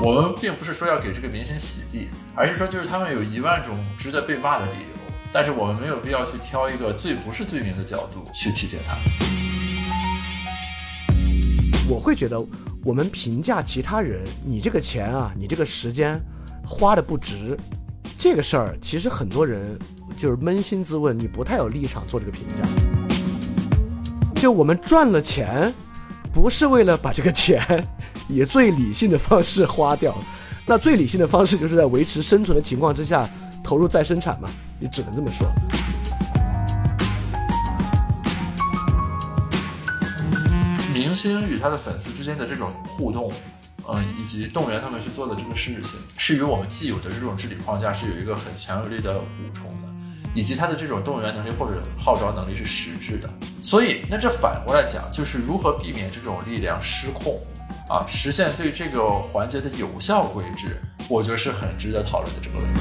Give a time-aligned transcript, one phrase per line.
[0.00, 8.96] 我们并不是说要给这个明星洗地，而是说就是他们有一万种值得被骂的理由，但是我们没有必要去挑一个最不是罪名的角度去批评他。
[11.88, 12.40] 我会觉得，
[12.84, 16.20] 我们评价其他人，你这个钱啊，你这个时间
[16.64, 17.58] 花的不值，
[18.20, 19.76] 这个事儿，其实很多人
[20.16, 22.68] 就是扪心自问，你不太有立场做这个评价。
[24.40, 25.74] 就我们赚了钱，
[26.32, 27.84] 不是为了把这个钱
[28.28, 30.14] 以最理性的方式花掉，
[30.66, 33.28] 那最理性的方式就是在维持生存的情况之下
[33.64, 35.46] 投入再生产嘛，你只能这么说。
[40.92, 43.32] 明星与他的粉丝之间的这种互动，
[43.88, 49.88] 嗯，以及动员他们去做的这个事情，是与我们既有的这种治理框架是有一个很强有力的补充的，
[50.34, 53.30] 以及他的这种动员能力或者号召能力是实质的。
[53.62, 57.40] 所以，那这反过来讲，就是如何避免这种力量失控，
[57.88, 62.80] 啊，实现对这个环节的有效规制，我觉得是很值得讨论的这个问题。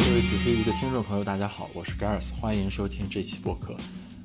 [0.00, 3.74] 各位子非鱼的听众朋友，大家好，我是 Gareth，欢迎收听这期播客。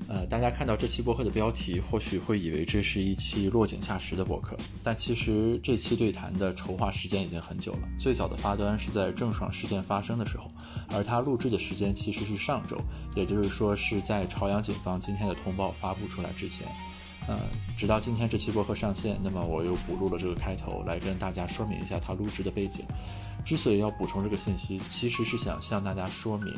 [0.10, 7.88] 呃，大家看到这期播客的标题，或许会以为这是一期落井下石的播客，但其实这期对谈的筹划时间已经很久了。
[8.00, 10.50] 最早的发端是在郑爽事件发生的时候，
[10.92, 12.82] 而它录制的时间其实是上周，
[13.16, 16.68] 也就是说是在朝阳警方今天的通报发布出来之前。
[17.28, 17.40] 呃，
[17.78, 22.84] 直到今天这期播客上线，那么我又补录了这个开头，来跟大家说明一下它录制的背景。
[23.50, 26.54] 之所以要补充这个信息，其实是想向大家说明，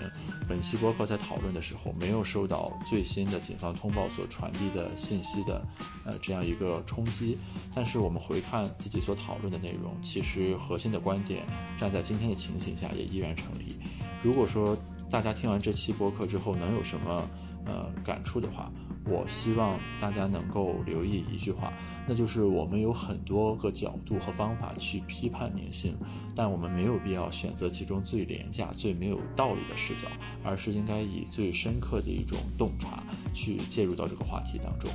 [0.46, 5.66] 本期播客在讨论的时候没有受到最新的警方通报所传递的信息的，
[6.04, 7.38] 呃，这样一个冲击。
[7.74, 11.46] 但是我们回看自己所讨论的内容，其实核心的观点
[11.78, 13.80] 站在今天的情形下也依然成立。
[14.22, 14.78] 如果说
[15.10, 17.26] 大家听完这期播客之后能有什么
[17.66, 18.70] 呃感触的话，
[19.04, 21.74] 我希望大家能够留意一句话，
[22.08, 25.96] 那就是我们有很多个角度和方法去批判明星，
[26.36, 30.08] 但我们没有必要选择其中最廉价、最没有道理的视角，
[30.44, 33.04] 而是应该以最深刻的一种洞察
[33.34, 34.90] 去介入到这个话题当中。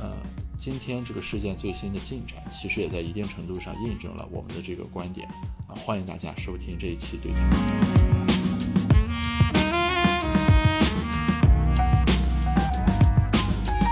[0.00, 0.16] 呃，
[0.56, 5.28] 今天这个事件最新的进展，其实也在一定程度上印证了我们的这个观点。
[5.68, 7.40] 啊，欢迎大家收听这一期对谈。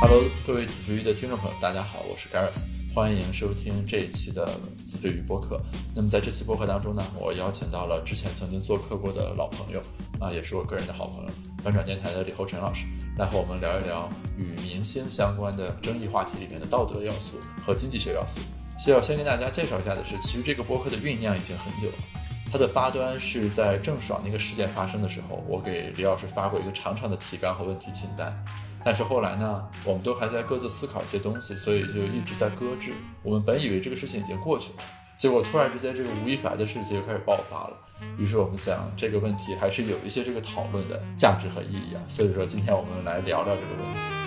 [0.00, 2.62] Hello，各位子非鱼的听众朋友，大家好，我是 Gareth，
[2.94, 4.48] 欢迎收听这一期的
[4.84, 5.60] 子非鱼播客。
[5.92, 9.82] 那么在这期播客当中呢，我邀请到了之前曾经做客过的老朋友
[10.20, 11.30] 啊，也是我个人的好朋友，
[11.64, 12.86] 翻转电台的李厚辰老师，
[13.18, 18.38] 来和我们聊一聊与明星相关的争议话题里面的道德要素和经济学要素。
[18.78, 21.96] 需要先跟大家介绍一下的是，其实这个播客的酝酿已经很久了，
[22.52, 28.32] 它的发端是在郑爽那个事件发生的时候，我给李老师发过一个长长的提纲和问题清单。
[28.88, 32.90] 但是后来呢，我们都还在各自思考一些东西，所以就一直在搁置。
[33.22, 34.82] 我们本以为这个事情已经过去了，
[35.14, 37.76] 结果突然之间这个吴亦凡的事情又开始爆发了。
[38.16, 42.00] 于是我们想，这个问题还是有一些这个讨论的价值和意义啊。
[42.08, 44.17] 所以说，今天我们来聊聊这个问题。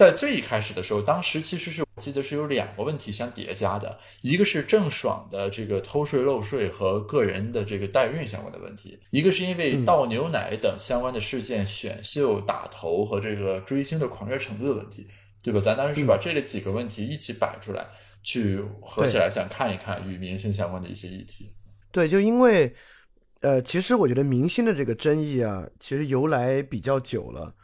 [0.00, 15.06] 在最一开始的时候，当时其实是我记得是有两个问题相叠加的，一个是郑爽的这个偷税漏税和个人的这个代孕相关的问题，一个是因为倒牛奶等相关的事件、选秀打头和这个追星的狂热程度的问题，
[15.42, 15.60] 对吧？
[15.60, 17.86] 咱当时是把这几个问题一起摆出来，
[18.22, 21.52] 去合起来想看一看与明星相关的一些议题。
[21.92, 22.74] 对，就因为，
[23.42, 27.54] 呃，其实我觉得明星的这个争议啊，其实由来比较久了。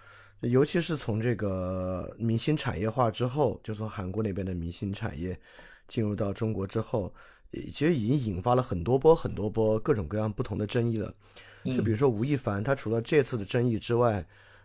[0.41, 5.37] 尤其是从这个明星产业化之后，就从韩国那边的明星产业
[5.89, 7.13] 进入到中国之后，
[7.53, 11.13] 其实已经引发了很多波、很多波各种各样不同的争议了。
[11.65, 14.25] 就比如说吴亦凡，他除了这次的争议之外，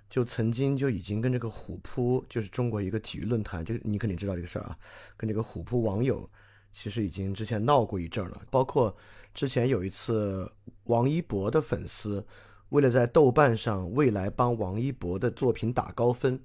[0.09, 4.77] 就曾经就已经跟这个虎扑，就是中国一个体育论坛，这个你肯定知道这个事儿啊，
[5.15, 6.29] 跟这个虎扑网友
[6.73, 8.41] 其实已经之前闹过一阵了。
[8.51, 8.95] 包括
[9.33, 10.51] 之前有一次
[10.83, 12.23] 王一博的粉丝。
[12.71, 16.39] 为了在豆瓣上未来帮王一博的作品打高分，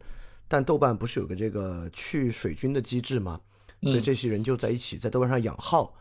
[0.49, 3.40] 但豆瓣不是有个这个去水军的机制吗？
[3.82, 5.94] 所以这些人就在一起在豆瓣上养号，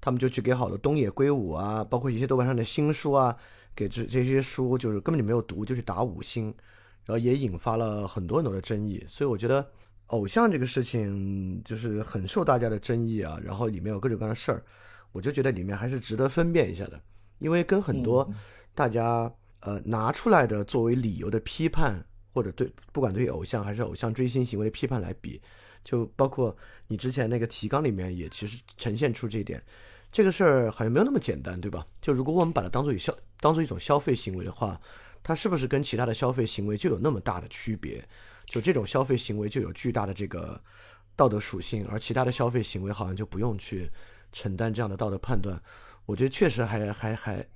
[0.00, 3.36] 他们就去给好多东野圭吾啊，包括一些豆瓣上的新书啊，
[3.76, 6.46] 给这这些书就是根本就没有读就去打五星，
[7.04, 9.04] 然后也引发了很多很多的争议。
[9.08, 9.64] 所以我觉得
[10.06, 14.64] 偶像这个事情就是很受大家的争议啊，然后里面有各种各样的事儿，
[15.12, 17.00] 我就觉得里面还是值得分辨一下的，
[17.38, 18.28] 因为跟很多
[18.74, 19.32] 大家。
[19.60, 25.40] 呃，拿出来的作为理由的批判，或者对不管对偶像还是偶像追星行为的批判来比，
[25.84, 26.56] 就包括
[26.86, 29.62] 你之前那个提纲里面也其实呈现出这一点，
[30.12, 31.84] 这个事儿好像没有那么简单，对吧？
[32.00, 34.80] 就如果我们把它当做消当做一种消费行为的话，
[35.22, 38.06] 它是不是跟其他的消费行为就有那么大的区别？
[38.46, 40.58] 就这种消费行为就有巨大的这个
[41.14, 43.90] 道德属性，而其他的消费行为好像就不用去
[44.32, 45.60] 承担这样的道德判断。
[46.06, 47.46] 我觉得确实还还还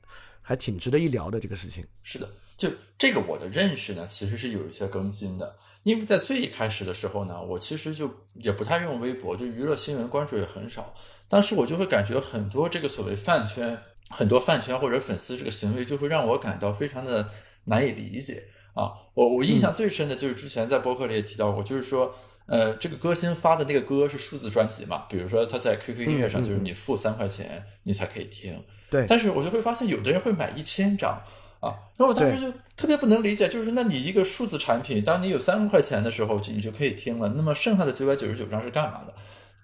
[0.43, 1.87] 还挺值得一聊的这个事情。
[2.03, 2.69] 是的，就
[2.99, 5.56] 这个我的认识呢，其实是有一些更新的。
[5.85, 10.94] 因为在最一开始的时候呢，我其实就也不太用微博，对娱乐新闻关注也很少。
[11.29, 13.77] 当时我就会感觉很多这个所谓饭圈，
[14.11, 17.31] 很多饭圈或者粉丝这个行为，就会让我感到非常的
[17.65, 18.44] 难以理解
[18.75, 18.93] 啊。
[19.15, 22.15] 我我印象最深的就是之前在博客里也提到过，就是说，
[22.47, 28.62] 呃，这个歌星发的那个歌是数字专辑嘛，比如说他在 QQ 音乐上，就是你付三块钱你才可以听。
[28.93, 29.05] 对。
[29.09, 31.21] 但是我就会发现，有的人会买一千张。
[31.62, 39.15] 啊，然后我当时就特别不能理解，就是那你一个数字产品，当你有三万块钱的时候，你就可以听了，那么剩下的九百九十九张是干嘛的，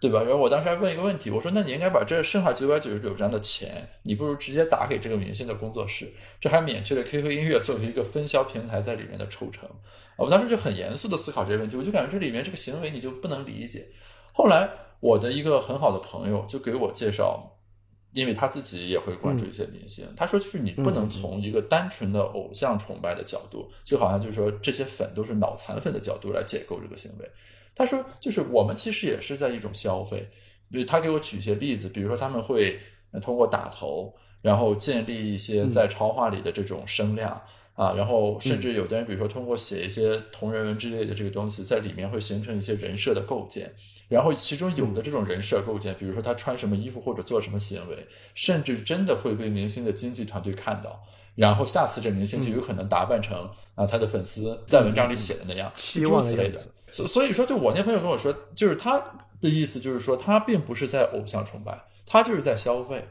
[0.00, 0.20] 对吧？
[0.22, 9.68] 然后我当时还问一个问题，我说那你应该把这剩下九百九十九张的钱，你不如直接打给这个明星的工作室，这还免去了 QQ 音乐作为一个分销平台在里面的抽成。
[10.16, 13.84] 我当时就很严肃的思考这个问题，我就感觉这里面这个行为你就不能理解。
[14.32, 14.70] 后来
[15.00, 17.57] 我的一个很好的朋友就给我介绍。
[18.12, 27.30] 因为他自己也会关注一些明星，他说就是你不能从一个单纯的偶像崇拜的角度，就好像就是说这些粉都是脑残粉的角度来解构这个行为。
[27.74, 30.28] 他说就是我们其实也是在一种消费，
[30.70, 32.80] 比如他给我举一些例子，比如说他们会
[33.22, 34.12] 通过打头，
[34.42, 37.40] 然后建立一些在超话里的这种声量
[37.78, 43.72] 啊，然后甚至有的人比如说通过写一些同人文之类的这个东西，在里面会形成一些人设的构建。
[44.08, 48.04] 然后，其中有的这种人设构建，比如说他穿什么衣服或者做什么行为，
[48.34, 51.00] 甚至真的会被明星的经纪团队看到，
[51.36, 56.60] 然后下次这明星就有可能打扮成啊他的粉丝在文章里写的那样，诸如此类的。
[56.90, 58.98] 所所以说，就我那朋友跟我说，就是他
[59.40, 63.06] 的意思就是说，他并不是在偶像崇拜，他就是在消费。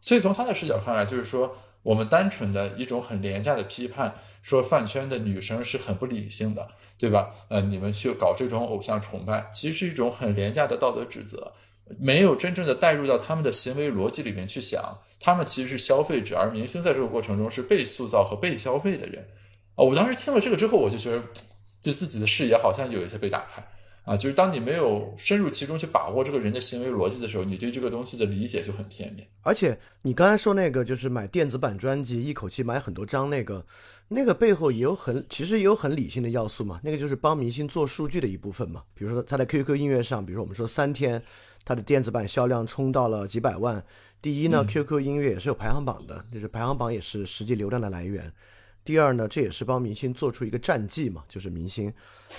[0.00, 1.56] 所以从他的视角看来，就是说。
[1.82, 6.68] 我们单纯的一种很廉价的批判，说饭圈的女生是很不理性的，
[6.98, 7.34] 对吧？
[7.48, 11.52] 呃，你们去搞这种偶像崇拜，其实是一种很廉价的道德指责，
[11.98, 19.26] 没有真正的带入到他们的行为逻辑里面去想，他们其实是消费者，而明星在这个过程中是被塑造和被消费的人。
[19.74, 21.22] 啊，我当时听了这个之后，我就觉得，
[21.80, 23.62] 就自己的视野好像有一些被打开。
[24.04, 29.26] 啊，就是当你没有深入其中去把握这个人的行为逻辑的时候，你对这个东西的理解就很片面。
[29.42, 33.64] 而且你刚才说那个，就是买电子版专辑，一口气买很多张，那个
[34.08, 36.80] 那个背后也有很，其实也有很理性的要素嘛。
[36.82, 38.82] 那个就是帮明星做数据的一部分嘛。
[38.92, 41.22] 比如说他在 QQ 音乐上，比如说我们说三天，
[41.64, 43.82] 他的电子版销量冲到了几百万。
[44.20, 48.32] 第一呢，QQ 音乐也是有排行榜的，就是排行榜也是实际流量的来源。
[48.84, 51.92] 第二呢，这也是帮明星做出一个战绩嘛，就是明星，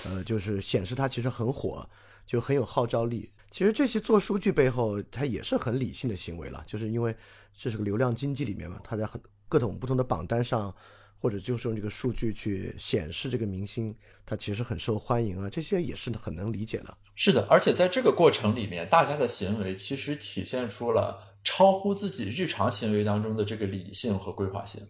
[0.04, 1.88] 呃，就是显示他其实很火，
[2.26, 3.30] 就很有号召力。
[3.50, 7.16] 其实这些做数据背后，它也是很理性的行为了，就是因为
[7.56, 10.74] 这是个流量经济里面嘛，他在很各种不同的榜单上，
[11.20, 13.94] 或者就是用这个数据去显示这个明星
[14.26, 16.94] 他其实很受欢迎啊，这些也是很能理解的。
[17.14, 24.82] 是的，而且在这个过程里面，大家的行为其实体现出了超乎自己日常行为当中的这个理性和规划性。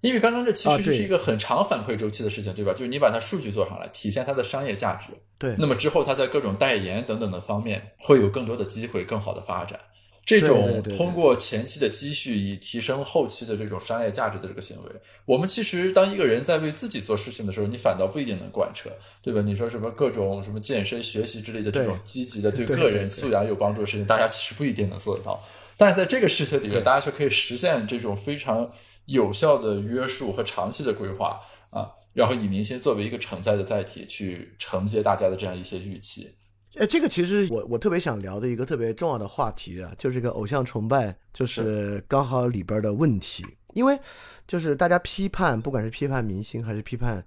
[0.00, 2.72] 因为刚刚这其实是一个很长反馈周期的事情，对吧？
[2.72, 5.08] 就是你把它数据做上来，体现它的商业价值。
[5.38, 9.78] 对，那么之后它在各种代言等等的方面会有更多的机会，更好的发展。
[10.24, 14.90] 这种通过前期的积蓄以提升后期的这种商业价值的这个行为，
[15.24, 18.90] 我们其实当一个人在为自己做事情的时候，你反倒不一定能贯彻，
[19.22, 19.40] 对吧？
[19.40, 25.40] 你说什么各种什么健身、学习之类的这种积极的对个人素养有帮助的事情，大家其实不一定能做得到。
[25.76, 28.70] 但是在这个事情里面，大家却可以实现这种非常。
[29.06, 36.28] 有效的约束和长期的规划啊，然后以明星作为一个承载的载体去承接大家的这样一些预期。
[36.76, 43.42] 哎，这个其实我我特别想聊的一个特别重要的话题啊，就是这个偶像崇拜，就是刚好里边的问题。
[43.72, 43.98] 因为
[44.46, 47.24] 就是大家批判，不管是批判明星还是批判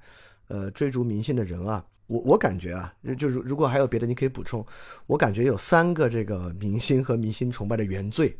[0.49, 4.65] 呃追逐明星的人啊，我我感觉啊，就如如果还有别的，你可以补充。
[5.07, 8.37] 我感觉有三个这个明星和明星崇拜的原罪，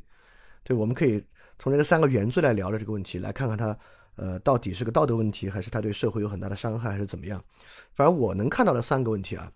[0.64, 1.24] 对，我们可以。
[1.60, 3.78] 从这个三个原罪来聊的这个问题，来看看他，
[4.16, 7.44] 呃，到底是个道德问题，还是他对社会有很大的伤害，还是怎么样？
[7.94, 9.52] 反正我能看到的三个问题啊，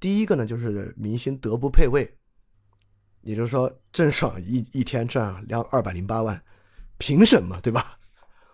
[0.00, 2.12] 第一个呢，就是明星德不配位，
[3.22, 6.42] 也就是说，郑爽一一天赚两二百零八万，
[6.98, 7.96] 凭什么，对吧？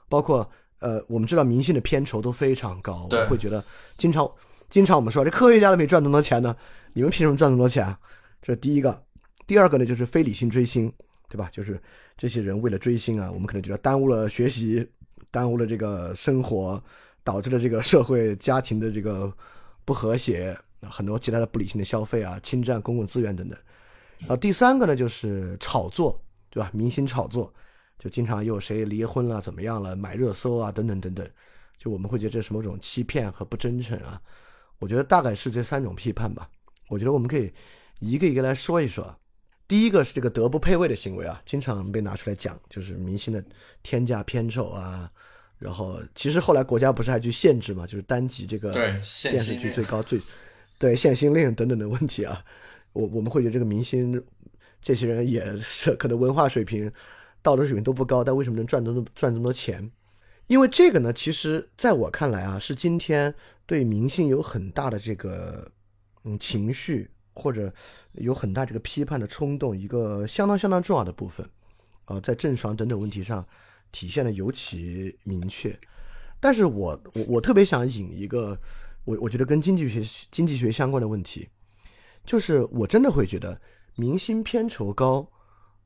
[0.08, 0.48] 包括
[0.80, 3.64] 呃，我们知道明星的片酬都非常高，我会觉得
[3.96, 4.30] 经常
[4.68, 6.54] 经常我们说这科学家都没赚那么多钱呢，
[6.92, 7.86] 你们凭什么赚那么多钱？
[7.86, 7.98] 啊
[8.42, 9.02] 这是第一个。
[9.46, 10.92] 第二个呢，就是非理性追星，
[11.32, 11.48] 对吧？
[11.50, 11.80] 就是。
[12.14, 14.86] 这些人为了追星啊，我们可能觉得耽误了学习，
[15.30, 16.80] 耽误了这个生活，
[17.24, 19.32] 导致了这个社会家庭的这个
[19.84, 23.58] 不和谐，很多其他的不理性的消费啊，侵占公共资源等等。
[24.28, 26.70] 啊，第三个呢就是炒作，对吧？
[26.72, 27.52] 明星炒作，
[27.98, 31.28] 就经常又谁离婚了，怎么样了，买热搜啊，等等等等，
[31.76, 34.20] 就我们会觉得这是某种欺骗和不真诚啊。
[34.78, 36.48] 我觉得大概是这三种批判吧。
[36.88, 37.52] 我觉得我们可以
[37.98, 39.12] 一个一个来说一说。
[39.72, 43.42] 第一个是这个德不配位的行为啊，经常被拿出来讲，就是明星的
[43.82, 45.10] 天价片酬啊。
[45.58, 50.20] 然后其实后来国家不是还去限制嘛，就是单集这个电视剧最高最
[50.76, 52.44] 对限薪令等等的问题啊。
[52.92, 54.22] 我我们会觉得这个明星
[54.82, 56.92] 这些人也是可能文化水平、
[57.40, 59.90] 道德水平都不高，但为什么能赚这么赚这么多钱？
[60.48, 65.66] 因为这个呢，其实在我看来啊，是今天对明星有很大的这个
[66.24, 67.72] 嗯情绪或者
[68.12, 71.48] 有很大这个批判的冲动，一个相当相当重要的部分
[72.04, 73.46] 啊，在郑爽等等问题上
[73.90, 75.78] 体现的尤其明确。
[76.40, 78.58] 但是我我我特别想引一个
[79.04, 81.48] 我我觉得跟经济学经济学相关的问题。
[82.24, 83.60] 就是我真的会觉得，
[83.96, 85.28] 明星片酬高，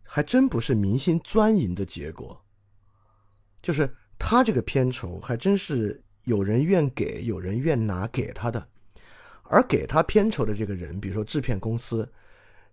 [0.02, 2.44] 还真不是明星钻营的结果。
[3.62, 8.68] 就是他这个片酬，还真是有人愿给，有人愿拿给他的。
[9.50, 12.08] 而给他片酬的这个人，比如说制片公司，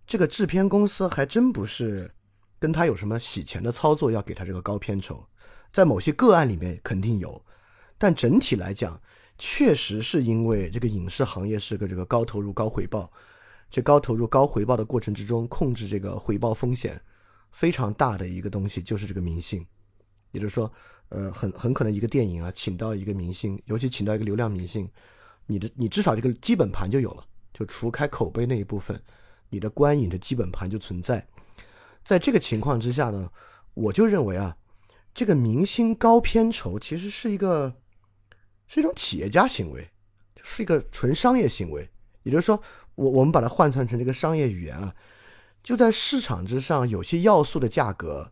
[0.06, 2.10] 这个制片公司还真不是
[2.58, 5.26] 跟他有什么洗钱的操作，要给他这个高片酬。
[5.72, 7.44] 在某些个案里面肯定有，
[7.98, 9.00] 但整体来讲，
[9.38, 13.10] 确实是因为这个影视行业是个这个高投入高回报。
[13.70, 17.00] 这高投入高回报的过程之中，控制这个回报风险
[17.50, 19.66] 非常大的一个东西，就是这个明星。
[20.30, 20.72] 也就是说，
[21.08, 24.88] 呃，很很可能一个电影啊，请到一个明星，尤其请到一个流量明星，
[25.46, 29.00] 你的你至少这个基本盘就有了，就除开口碑那一部分，
[29.48, 31.26] 你的观影的基本盘就存在。
[32.04, 33.30] 在这个情况之下呢，
[33.74, 34.56] 我就认为啊，
[35.14, 37.74] 这个明星高片酬其实是一个
[38.66, 39.90] 是一种企业家行为，
[40.42, 41.88] 是一个纯商业行为。
[42.22, 42.60] 也就是说。
[42.96, 44.94] 我我们把它换算成这个商业语言啊，
[45.64, 48.30] 就在市场之上，有些要素的价格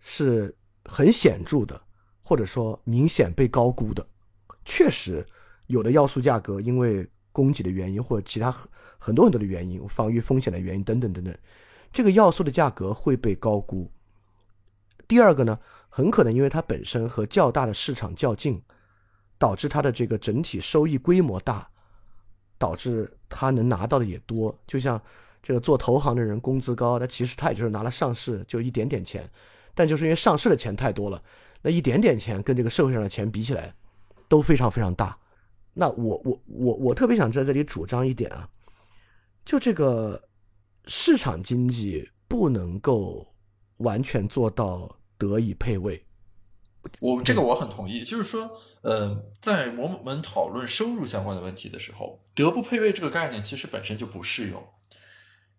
[0.00, 1.80] 是很显著的，
[2.20, 4.06] 或者说明显被高估的。
[4.66, 5.26] 确实，
[5.70, 11.34] 有的要素价格因为供给的原因，或者其他很很多很多的原因，防御风险的原因等等等等，
[11.92, 13.90] 这个要素的价格会被高估。
[15.08, 15.58] 第二个呢，
[15.88, 18.60] 很可能因为它本身和较大的市场较劲，
[19.38, 21.66] 导致它的这个整体收益规模大。
[22.60, 25.00] 导致他能拿到的也多，就像
[25.42, 29.26] 这个做投行的人工资高，那其实他也就是拿了上市就一点点钱，
[29.74, 31.22] 但就是因为上市的钱太多了，
[31.62, 33.74] 那一点点钱跟这个社会上的钱比起来
[34.28, 35.16] 都非常非常大。
[35.74, 38.48] 那我我我我特别想在这里主张一点啊，
[39.44, 40.28] 就这个
[40.86, 43.34] 市场经济不能够
[43.78, 46.04] 完全做到德以配位。
[46.98, 48.50] 我这个我很同意，就是说，
[48.80, 54.66] 呃，在我们讨论收入相关的问题的时候，德不配位这个概念其实本身就不适用，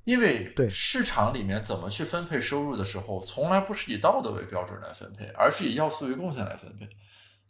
[0.03, 6.89] 因为对市场里面怎么去分配收入的时候，从来不是以道德为标准来分配，而是以要素为贡献来分配。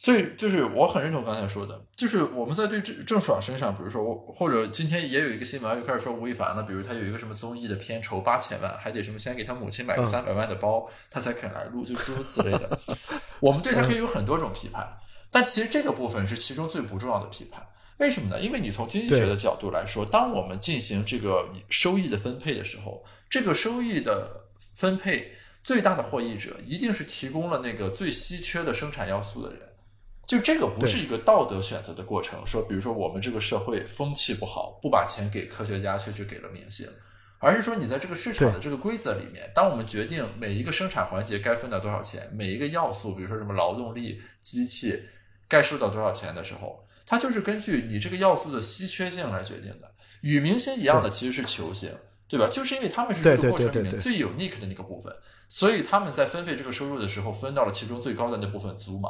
[0.01, 12.79] 所以，就是我很认同刚才说的，就是我们在对郑郑爽身上，比如说我，或者今天也有一个新闻又开始说吴亦凡了，比如他有一个什么综艺的片酬八千万，还得什么先给他母亲买个三百万的包，他才肯来录，就诸如此类的。
[13.39, 14.91] 我们对他可以有很多种批判，
[15.29, 17.63] 但其实这个部分是其中最不重要的批判。
[17.97, 18.41] 为什么呢？
[18.41, 25.31] 因为你从经济学的角度来说，当我们进行这个收益的分配的时候，这个收益的分配
[25.61, 29.61] 最大的获益者一定是提供了那个最稀缺的生产要素的人。
[30.25, 36.87] 就这个不是一个道德选择的过程，说比如说我们这个社会风气不好，不把钱给科学家，却去给了明星，
[37.39, 44.97] 而是说你在这个市场的这个规则里面，当我们决定每一个生产环节该分到多少钱，每一个要素，比如说什么劳动力、机器
[45.49, 49.91] 该收到多少钱的时候，它就是根据你这个要素的稀缺性来决定的。
[50.21, 51.91] 与明星一样的其实是球星，
[52.29, 52.47] 对吧？
[52.49, 55.13] 就是因为他们是这个过程里面最有 nick 的那个部分，
[55.49, 59.09] 所以他们在分配这个收入的时候，分到了其中最高的那部分租嘛。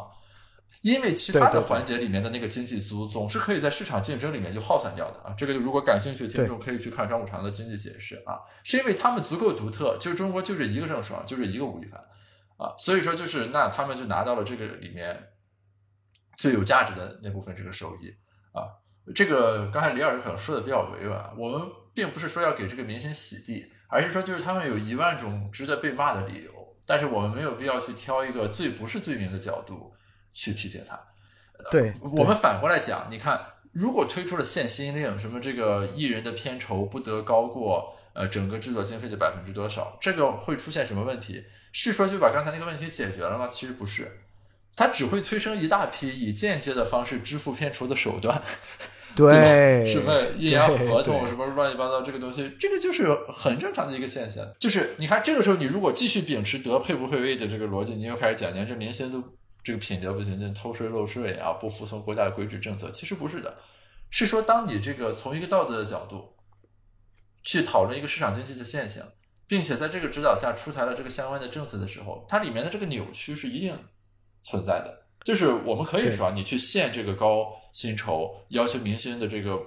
[0.81, 11.99] 因为其他的环节里面的那个经济租总是可以在市场竞争里面就耗散掉的啊，这个如果感兴趣的听众可以去看张五常的经济解释啊，是因为他们足够独特，就中国就这一个郑爽，就这一个吴亦凡
[12.57, 15.21] 啊，所以说就是那他们就拿到了这个里面
[16.35, 18.09] 最有价值的那部分这个收益
[18.51, 18.65] 啊，
[19.13, 21.61] 这个刚才李老师可能说的比较委婉，我们
[21.93, 26.51] 并不是说要给这个明星洗地，而是说就是他们有一万种值得被骂的理由，
[26.87, 29.93] 但是我们没有必要去挑一个最不是罪名的角度。
[30.33, 30.99] 去批评他，
[31.69, 33.39] 对我们反过来讲，你看，
[33.73, 41.43] 如果推出了限薪令，什么这个艺人的片酬不得高过呃整个制作经费的百分之多少，这个会出现什么问题？
[41.71, 43.47] 是说就把刚才那个问题解决了吗？
[43.47, 44.19] 其实不是，
[44.75, 48.41] 它只会催生一大批以间接的方式支付片酬的手段，
[49.15, 54.45] 对，什么阴阳合同，什么乱七八糟这个东西，这个就是很正常的一个现象。
[54.59, 59.23] 就是你看这个时候，你如果继续秉持德配不配位的这个逻辑，你又开始讲，连这明星都。
[59.63, 62.89] 这个品德不行，偷税漏税啊，不服从国家的规制政策。
[62.91, 63.57] 其实不是的，
[64.09, 66.35] 是说当你这个从一个道德的角度
[67.43, 69.05] 去讨论一个市场经济的现象，
[69.47, 73.77] 并且在这个指导下出台了这个相关的政策的时候，它里面的这个扭曲是一定
[74.41, 75.05] 存在的。
[75.23, 79.59] 就是我们可以说，你去限这个高薪酬，要求明星的这个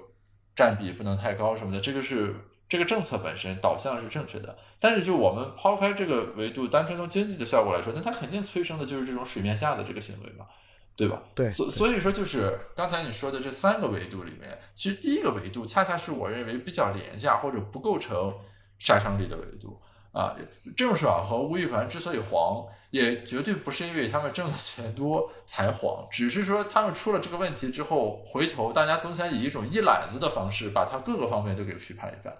[0.56, 2.34] 占比不能太高什么的，这个是
[2.68, 4.56] 这个政策本身导向是正确的。
[4.80, 10.46] 但是就我们抛开这个维度，单纯从经济的效果来说，那它肯定催生的就是这种水面下的这个行为嘛，
[10.94, 11.22] 对吧？
[11.34, 11.50] 对。
[11.50, 18.34] 所所以说，就是刚才你说的这三个维度里面，其实第一个维度恰恰是我认为比较廉价或者不构成
[18.78, 19.80] 杀伤力的维度。
[20.14, 20.34] 啊，
[20.76, 32.32] 郑爽和吴亦凡之所以黄，也绝对不是因为他们挣的钱多才黄，只是说他们出了这个问题之后，回头大家总想以一种一揽子的方式把他各个方面都给批判一番。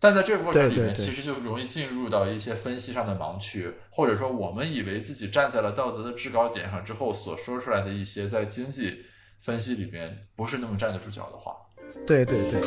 [0.00, 9.06] 但在这个过程里面，其实就容易进入到一些分析上的盲区，或者说我们以为自己站在了道德的制高点上之后所说出来的一些在经济
[9.38, 11.56] 分析里面不是那么站得住脚的话。
[12.06, 12.60] 对对对。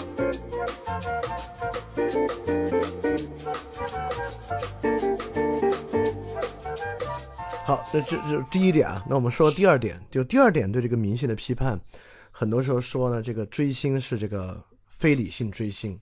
[7.66, 11.78] 好，这这这第一点啊，那我们说第二点，就第二点对这个明星的批判，
[12.32, 16.00] 很多时候说呢，这个追星是这个非理性追星，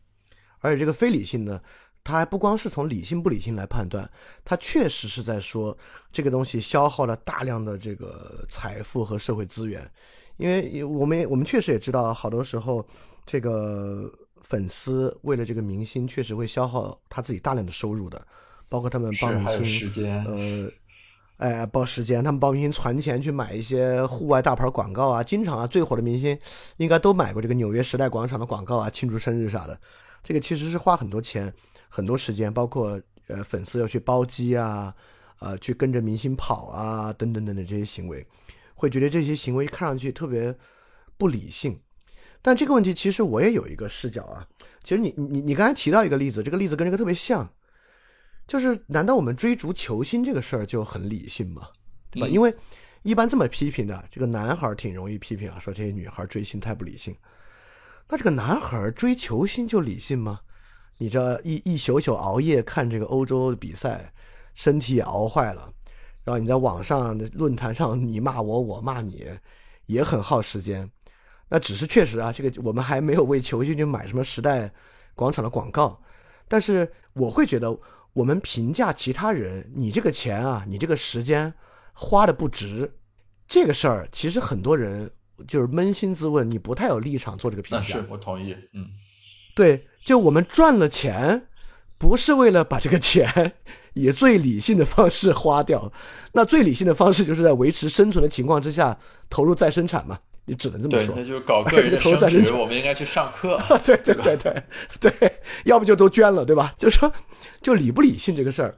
[0.59, 1.59] 而且这个非理性呢，
[2.03, 4.07] 它还不光是从理性不理性来判断，
[4.43, 5.75] 它确实是在说
[6.11, 9.89] 这个东西消耗了大量的这个财富和社会资源，
[10.37, 12.85] 因为我们我们确实也知道，好多时候
[13.25, 14.07] 这个
[14.43, 18.27] 粉丝为了这个明星，确实会消耗他自己大量的收入的，
[18.69, 20.71] 包括他们帮明星，呃。
[21.37, 26.39] 哎，包时间，他们帮明星存钱去买一些户外大牌广告啊，经常啊，最火的明星
[26.77, 29.77] 应该都买过这个纽约时代广场的广告啊，庆祝生日啥的。
[30.23, 31.53] 这个其实是花很多钱、
[31.89, 34.95] 很多时间，包括呃粉丝要去包机啊，
[35.39, 38.25] 呃去跟着明星跑啊，等等等等这些行为，
[38.73, 40.55] 会觉得这些行为看上去特别
[41.17, 41.77] 不理性。
[42.41, 44.47] 但这个问题其实我也有一个视角啊，
[44.85, 47.45] 其实你你你刚才提到一个例子，这个例子跟这个特别像。
[48.47, 51.67] 就是，难道我们追逐球星这个事儿就很理性吗？
[52.11, 52.27] 对吧？
[52.27, 52.55] 因为
[53.01, 57.15] 一般这么批评的，这个男孩挺容易批评啊，说这些女孩追星太不理性。
[58.07, 60.39] 那这个男孩追球星就理性吗？
[60.99, 64.13] 你这一一宿宿熬夜看这个欧洲的比赛，
[64.53, 65.73] 身体也熬坏了，
[66.23, 69.25] 然后你在网上论坛上你骂我，我骂你，
[69.87, 70.87] 也很耗时间。
[71.49, 74.71] 那只是确实啊，这个我们还没有为球星去买什么时代
[75.15, 75.99] 广场的广告，
[76.47, 77.75] 但是我会觉得。
[78.15, 81.53] 我们评价其他人，你这个钱啊，你这个时间
[81.91, 82.89] 花的不值，
[83.45, 85.11] 这个事儿其实很多人
[85.45, 87.83] 就是扪心自问，你不太有立场做这个评价。
[87.83, 88.87] 是我同意，嗯，
[89.53, 91.47] 对，就我们赚了钱，
[91.97, 93.53] 不是为了把这个钱
[93.95, 95.91] 以最理性的方式花掉，
[96.31, 98.97] 那最理性的方式就是在维持生存的情况之下
[99.29, 100.17] 投入再生产嘛。
[100.45, 102.53] 你只能这么说，那就是搞个人的 升值。
[102.53, 103.59] 我们应该去上课。
[103.83, 104.63] 对对对对
[104.99, 106.71] 对，要不就都捐了，对吧？
[106.77, 107.11] 就说，
[107.61, 108.77] 就理不理性这个事儿。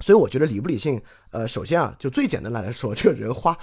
[0.00, 3.58] 所以我觉得理不理性，呃，首先啊，就最简单的来说，这个人花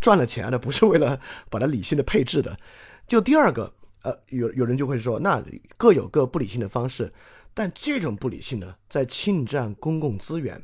[0.00, 1.18] 赚了钱的，不是为了
[1.50, 2.56] 把它理性的配置的。
[3.06, 5.42] 就第二个，呃，有有人就会说，那
[5.76, 7.12] 各有各不理性的方式，
[7.52, 10.62] 但这种不理性呢，在侵占公共资源。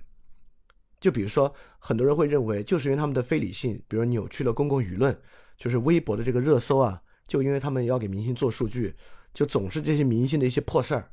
[1.01, 5.19] 就比如说，很多人会认为，就是因为他们的非理性，比如扭曲了公共舆论。
[5.59, 8.95] 就是微博的这个热搜啊，就因为他们要给明星做数据，
[9.35, 11.11] 就总是这些明星的一些破事儿，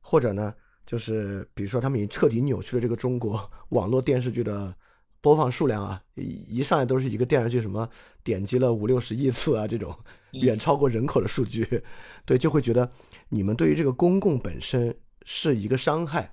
[0.00, 0.54] 或者呢，
[0.86, 4.72] 就是比如说他们已经彻底扭曲了这个中国网络电视剧的
[5.20, 7.86] 播放数量啊，一上来都是一个电视剧什么
[8.22, 9.94] 点击了五六十亿次啊，这种
[10.30, 11.82] 远超过人口的数据，
[12.24, 12.90] 对，就会觉得
[13.28, 16.32] 你们对于这个公共本身是一个伤害，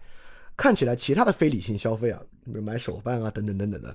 [0.56, 3.94] 看起来其他的非理性消费啊，比如买手办啊等等等等的，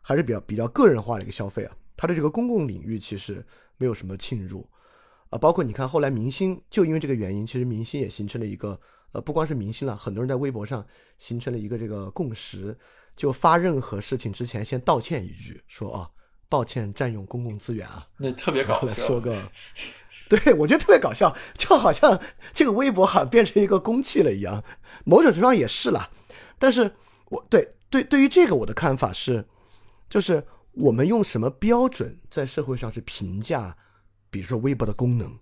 [0.00, 1.76] 还是比较比较个人化的一个消费啊。
[1.96, 3.44] 他的这个公共领域其实
[3.76, 4.68] 没有什么侵入，
[5.30, 8.78] 啊，包括你看后来明星就因为这个原因，其实明星也形成了一个，
[9.12, 10.84] 呃，不光是明星了，很多人在微博上
[11.18, 12.76] 形成了一个这个共识，
[13.16, 16.10] 就发任何事情之前先道歉一句，说啊，
[16.48, 19.36] 抱歉占用公共资源啊，那特别搞笑，说个，
[20.28, 22.20] 对我觉得特别搞笑，就好像
[22.52, 24.62] 这个微博好像变成一个公器了一样，
[25.04, 26.10] 某种程度上也是啦，
[26.58, 26.90] 但是
[27.26, 29.44] 我对对对于这个我的看法是，
[30.10, 30.42] 就是。
[30.74, 33.76] 我们用什么标准在社会上去评价，
[34.30, 35.32] 比如说微博的功能？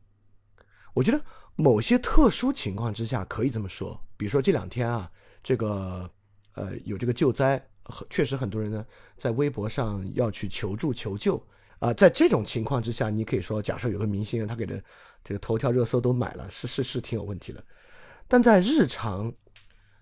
[0.95, 1.23] 我觉得
[1.57, 5.11] 某些特殊情况之下可以这么说，比如说这两天啊，
[5.43, 6.11] 这个
[6.55, 7.63] 呃有这个救灾，
[8.11, 8.85] 确实很多人呢
[9.17, 11.43] 在微博上要去求助求救
[11.79, 14.83] 啊，在这种情况之下，你可以说，假设有个明星他给的
[15.25, 17.65] 这个头条热搜都买了，是是是挺有问题的。
[18.29, 19.33] 但在日常，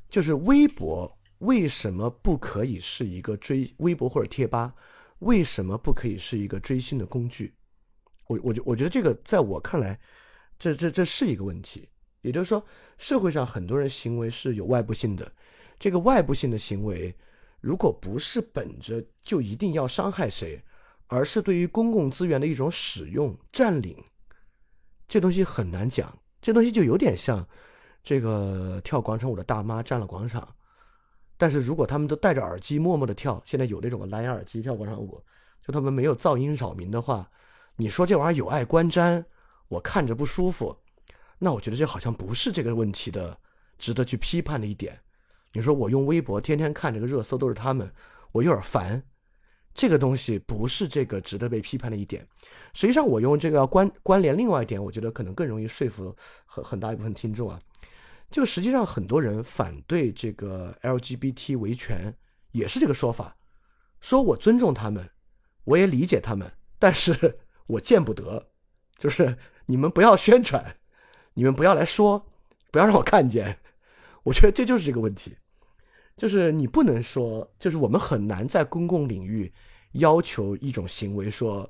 [0.09, 4.75] 就是微博为什么不可以是一个追微博或者贴吧？
[5.20, 7.54] 为什么不可以是一个追星的工具？
[8.26, 9.98] 我我觉我觉得这个在我看来，
[10.59, 11.88] 这这这是一个问题。
[12.22, 12.62] 也就是说，
[12.98, 15.33] 社会上很多人行为是有外部性的，
[15.78, 17.16] 这个外部性的行为，
[17.61, 20.62] 如果不是本着就一定要伤害谁，
[21.06, 23.96] 而是对于公共资源的一种使用占领，
[25.09, 26.14] 这东西很难讲。
[26.42, 27.46] 这东西就有点像
[28.02, 30.46] 这个跳广场舞的大妈占了广场，
[31.40, 35.18] 但是如果他们都戴着耳机默默的跳，现在有那种蓝牙耳机跳广场舞，
[35.66, 37.31] 就他们没有噪音扰民的话，
[37.76, 39.24] 你说这玩意儿有碍观瞻，
[39.68, 40.76] 我看着不舒服，
[41.38, 43.38] 那我觉得这好像不是这个问题的
[43.79, 45.00] 值得去批判的一点。
[45.55, 47.90] 你说我用微博天天看这个热搜都是他们，
[48.33, 49.03] 我有点烦。
[49.72, 52.26] 这个东西不是这个值得被批判的一点。
[52.74, 57.59] 实际上，我用这个关关联另外一点，我觉得可能更容易说服很很大一部分听众啊。
[58.31, 62.14] 就实际上，很多人反对这个 LGBT 维权，
[62.53, 63.37] 也是这个说法，
[64.01, 65.11] 说我尊重他们，
[65.64, 68.49] 我也理解他们，但是我见不得，
[68.97, 70.77] 就是你们不要宣传，
[71.35, 72.25] 你们不要来说，
[72.71, 73.59] 不要让我看见。
[74.23, 75.37] 我觉得这就是这个问题。
[76.16, 79.51] 就是你不能说，就是我们很难在公共领域
[79.93, 81.69] 要求一种行为说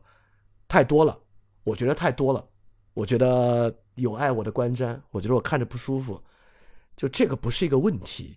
[0.66, 1.16] 太多了，
[1.62, 2.44] 我觉得太多了，
[2.92, 6.20] 我觉得有碍我的观瞻，我觉得我看着不舒服，
[7.00, 8.36] 就这个不是一个问题。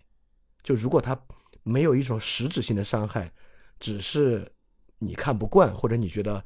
[0.64, 1.20] 就如果他
[1.64, 3.30] 没有一种实质性的伤害，
[3.78, 4.50] 只是
[5.00, 6.42] 你看不惯，或者你觉得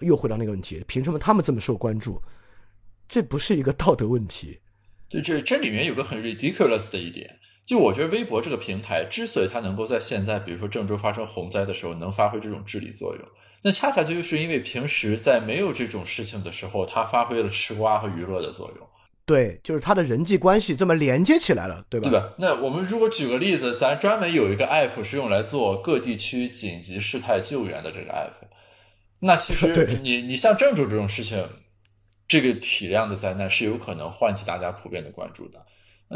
[0.00, 2.20] 又回到那个问题，凭什么他们这么受关注？
[3.06, 4.58] 这不是一个道德问题。
[5.08, 7.38] 就这这里面有个很 ridiculous 的一点。
[7.64, 13.24] 就我觉得微博这个平台之所以它能够在现在，比如说郑州发生洪灾的时候能发挥这种治理作用，
[13.62, 18.88] 那恰恰就是因为平时在没有这种事情的时候，它发挥了吃瓜和娱乐的作用。
[19.26, 22.08] 对，就是他的人际关系这么连接起来了，对吧？
[22.08, 22.32] 对吧？
[22.38, 28.46] 那我们如果举个例子，咱专门有一个 app 是用来做各地区紧急事态救援的这个 app，
[29.18, 31.44] 那其实 你你像郑州这种事情，
[32.28, 35.60] 这个体量的灾难是有可能唤起大家普遍的关注的。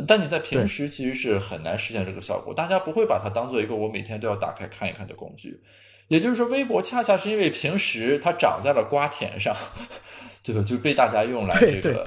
[0.07, 5.61] 但你在平时其实是很难实现这个效果，大家不会把它当做一个我每天都要打开看一看的工具。
[6.07, 9.53] 也就是说，微博恰恰是因为平时它长在了瓜田上，
[10.45, 10.63] 对吧？
[10.63, 12.05] 就被大家用来这个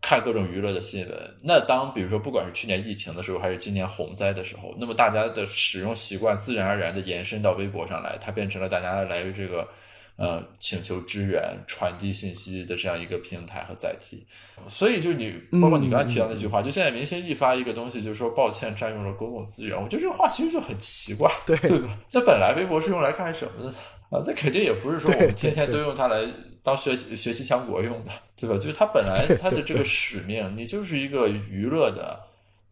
[0.00, 1.36] 看各种娱乐的新闻。
[1.42, 9.68] 那当比如说，不管是去年疫情的时候，还是今年洪灾的时候，那么大家的使用习惯自然而然的延伸到微博上来，它变成了大家来这个。
[10.16, 14.24] 呃，请求支援、传递信息的这样一个平台和载体，
[14.68, 21.98] 所以就你，包括你刚才提到那句话，就现在明星一发一个东西，就是说抱歉占用了公共资源，我觉得这个话其实就很奇怪，对对吧？
[22.12, 23.76] 那本来微博是用来干什么的
[24.16, 24.22] 啊？
[24.24, 26.24] 那肯定也不是说我们天天都用它来
[26.64, 28.54] 当学习学习强国用的，对吧？
[28.56, 32.18] 就是它本来它的这个使命，你就是一个娱乐的、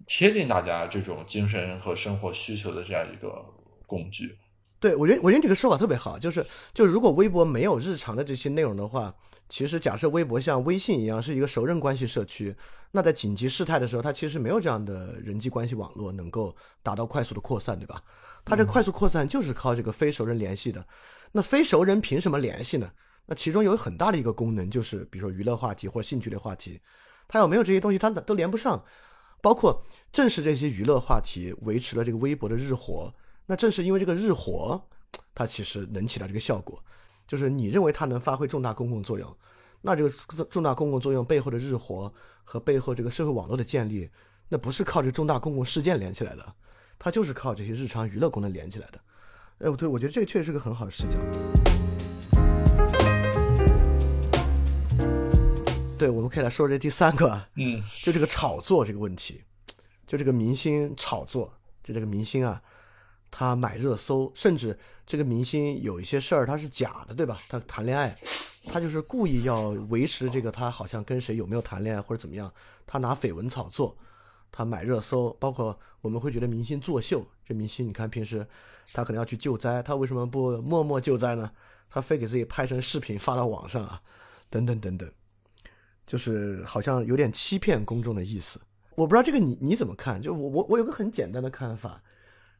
[0.07, 3.45] 贴近大家这种精神和生活需求的这样一个
[3.87, 4.39] 工具。
[4.81, 9.15] 对，我觉得我觉得这个说法特别好，就是就是如果微博没有日常的这些内容的话，
[9.51, 12.57] 其实假设微博像微信一样是一个熟人关系社区，
[12.93, 18.03] 那在紧急事态的时候，它其实没有这样的人际关系网络能够达到快速的扩散，对吧？
[18.45, 20.85] 它这快速扩散就是靠这个非熟人联系的。
[21.31, 22.91] 那非熟人凭什么联系呢？
[23.27, 26.81] 那其中有很大的一个功能就是，比如说娱乐话题或兴趣类话题，
[27.29, 28.85] 它要没有这些东西，它都连不上。
[29.41, 33.13] 包括正是这些娱乐话题维持了这个微博的日活。
[33.47, 34.81] 那正是因为这个日活，
[35.35, 36.83] 它其实能起到这个效果，
[37.27, 39.37] 就是你认为它能发挥重大公共作用，
[39.81, 40.11] 那这个
[40.45, 42.13] 重大公共作用背后的日活
[42.45, 44.09] 和背后这个社会网络的建立，
[44.49, 46.55] 那不是靠这重大公共事件连起来的，
[47.01, 49.01] 它就是靠这些日常娱乐功能连起来的。
[49.59, 51.72] 哎，对，我觉得这个确实是个很好的视角。
[56.03, 59.41] 对，我们可以来说这第三个，嗯，就这个炒作这个问题，
[60.05, 62.61] 就这个明星炒作，就这个明星啊。
[63.31, 67.39] 他买热搜，甚至这个明星有一些事儿他是假的，对吧？
[67.49, 68.13] 他谈恋爱，
[68.67, 72.53] 他就是故意要维持这个他好像跟谁有没有谈恋爱或者怎么样，
[72.85, 73.97] 他拿绯闻炒作，
[74.51, 77.25] 他买热搜，包括我们会觉得明星作秀。
[77.47, 78.45] 这明星你看平时
[78.93, 81.49] 他可能要去救灾，他为什么不默默救灾呢？
[81.89, 84.03] 他非给自己拍成视频发到网上啊，
[84.51, 85.09] 等等等等，
[86.07, 88.61] 就是好像有点欺骗公众的意思。
[88.97, 90.21] 我不知道这个你你怎么看？
[90.21, 92.03] 就我我我有个很简单的看法。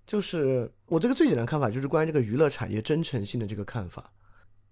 [0.05, 4.13] 就是我这个最简单看法，就是关于这个娱乐产业真诚性的这个看法。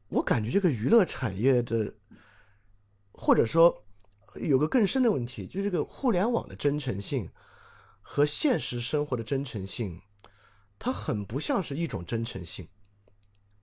[0.09, 1.95] 我感觉这个娱乐产业的，
[3.13, 3.85] 或者说
[4.35, 7.31] 有个更深的问题，就是这个互联网的真诚性
[8.03, 10.01] 和现实生活的真诚性，
[10.81, 12.67] 它很不像是一种真诚性。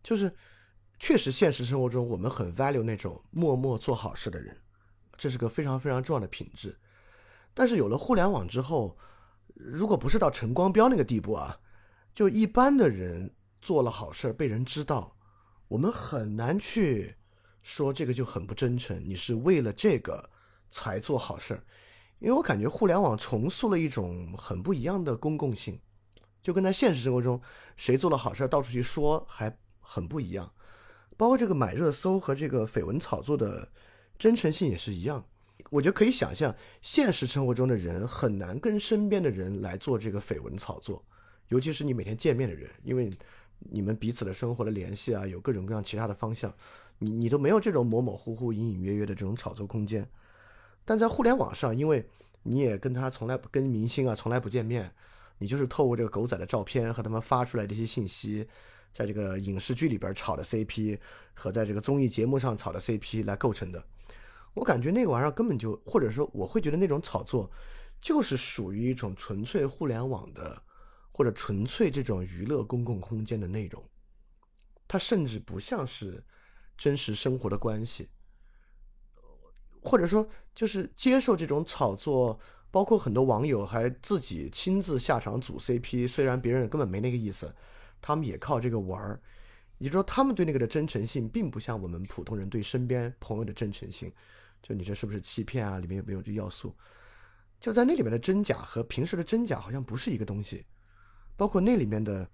[0.01, 0.33] 就是
[0.99, 4.55] 确实现实生活中我们很 value 那种默默做好事的人，
[5.17, 6.77] 这是个非常非常重要的品质。
[7.53, 8.97] 但是有了互联网之后，
[9.55, 11.59] 如果不是到陈光标那个地步啊，
[12.13, 15.17] 就一般的人做了好事被人知道，
[15.67, 17.15] 我们很难去
[17.63, 20.29] 说这个就很不真诚，你是为了这个
[20.69, 21.59] 才做好事，
[22.19, 25.79] 因为我感觉互联网重塑了一种很不一样的公共性，
[26.41, 27.41] 就跟在现实生活中
[27.75, 30.51] 谁做了好事到处去说还很不一样，
[31.17, 33.67] 包括这个买热搜和这个绯闻炒作的
[34.17, 35.23] 真诚性也是一样。
[35.69, 41.03] 我觉得可以想象，现实生活中的人很难跟身边的人来做这个绯闻炒作，
[41.49, 43.11] 尤其是你每天见面的人，因为
[43.59, 46.53] 你们彼此的生活的联系啊，有各种各样其他的方向，
[46.99, 50.07] 你你都没有这种模模糊糊、隐隐约约的这种炒作空间。
[50.85, 52.07] 但在互联网上，因为
[52.43, 54.89] 你也跟他从来不跟明星啊从来不见面，
[55.39, 58.47] 你就是透过这个狗仔的照片和他们发出来的一些信息，
[58.93, 60.99] 在这个影视剧里边炒的 CP
[61.33, 63.83] 和在这个综艺节目上炒的 CP 来构成的。
[64.53, 67.51] 我感觉那个玩意儿根本就，或者说我会觉得那种炒作，
[68.01, 70.63] 就是属于一种纯粹互联网的，
[71.11, 73.83] 或者纯粹这种娱乐公共空间的内容，
[74.87, 76.23] 它甚至不像是
[76.75, 78.09] 真实生活的关系，
[79.81, 82.39] 或者说就是接受这种炒作，
[82.71, 87.55] 包括很多网友还自己亲自下场组 CP，虽然别人根本没那个意思，
[88.01, 89.21] 他们也靠这个玩儿，
[89.77, 94.11] 也就是说他们对那个的真诚性，并不像我们普通人对身边朋友的真诚性。
[94.63, 95.77] 就你这是不是欺骗啊？
[95.79, 96.75] 里面有没有这要素？
[97.59, 100.65] 就在那里面的真假和平时的真假好像不是一个东西，
[101.35, 102.27] 包括那里面的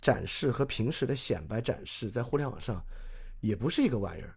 [0.00, 2.82] 展示和平时的显摆展示，在互联网上
[3.40, 4.34] 也不是一个玩意儿。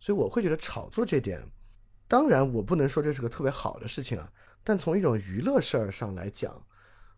[0.00, 1.42] 所以我会觉得炒作这点，
[2.06, 4.32] 当然我不能说这是个特别好的事情啊。
[4.62, 6.60] 但从一种娱乐事儿上来讲，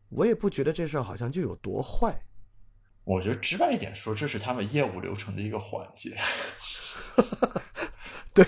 [0.08, 2.22] 我也不觉得这事儿好像就有多坏。
[3.08, 6.14] 我觉得直白一点说，这是他们业务流程的一个环节。
[8.34, 8.44] 对。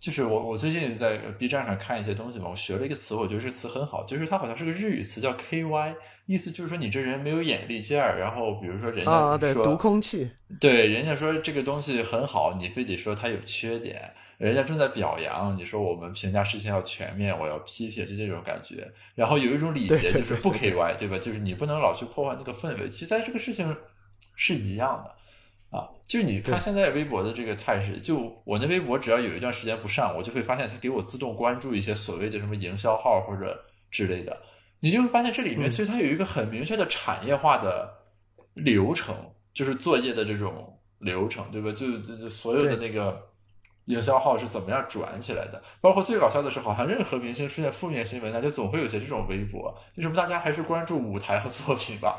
[0.00, 8.18] 就是我，我最近在 B 站上看一些东西嘛，我学了一个词，我觉得这词很好，就是它好像是个日语词，叫 KY，意思就是说你这人没有眼力劲儿。
[8.18, 14.14] 然后比如说人家说读空气，对，人家说这个东西很好，你非得说它有缺点。
[14.40, 18.90] 人家正在表扬，你说我们评价事情要全面，我要批评，就这种感觉。
[19.14, 21.18] 然后有一种礼节就是不 KY，对吧？
[21.18, 22.88] 就是你不能老去破坏那个氛围。
[22.88, 23.76] 其实在这个事情
[24.34, 25.76] 是一样的。
[25.76, 34.40] 啊，就你看现在微博的这个态势，就我那微博只要有一段时间不上，我就会发现它给我自动关注一些所谓的什么营销号或者之类的，
[34.80, 37.92] 你就会发现这里面其实它有一个很明确的产业化的
[38.54, 39.14] 流程，
[39.52, 41.70] 就是作业的这种流程，对吧？
[41.72, 43.28] 就就所有的那个。
[43.90, 45.60] 营销号是怎么样转起来的？
[45.80, 49.76] 包括最搞笑的是，好像任何明星出现负面新闻，他就总会有些这种微博。
[49.96, 52.16] 为什么大家还是关注舞台和作品吧？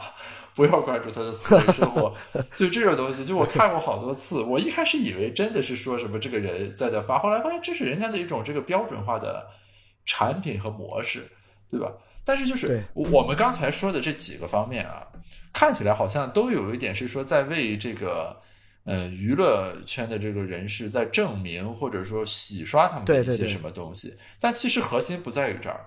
[0.53, 2.13] 不要关注他的私人生活。
[2.53, 4.41] 就这种东西，就我看过好多次。
[4.41, 9.47] 我一开始以为真的是说什么这个人在那发，后来发现这是人家的一种这个标准化的
[10.05, 11.25] 产品和模式，
[11.69, 11.89] 对吧？
[12.25, 15.07] 但是就是我们刚才说的这几个方面啊，
[15.53, 18.41] 看起来好像都有一点是说在为这个。
[18.83, 25.85] 呃，娱乐圈的这个人士在证明或者说洗刷他们的一些什么东西，但其实核心不在于这儿，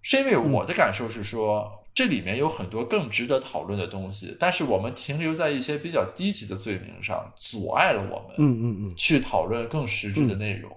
[0.00, 10.70] 是因为我的感受是说，这里面有很多更值得讨论的东西，但是我们停留在一些比较低级的罪名上，阻碍了我们，嗯嗯嗯，去讨论更实质的内容。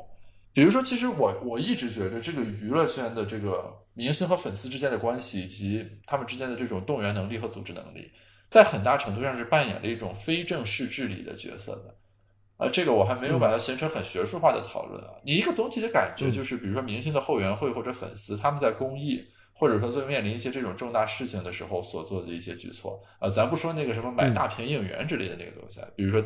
[0.54, 8.10] 比如说，其实我我一直觉得这个娱乐圈的这个明星和粉丝之间的关系，以及他们之间的这种动员能力和组织能力。
[8.52, 11.96] 在很大程度上是扮演了一种非正式治理的角色的，
[12.58, 15.14] 啊，这个我还没有把它形成很学术化的讨论啊。
[15.24, 26.22] 你一个总体的感觉就是，比如说明星的后援会或者粉丝，他们在公益或者说在面临一些这种重大事情的时候所做的一些举措啊，咱不说那个什么买大屏应援之类的那个东西，比如说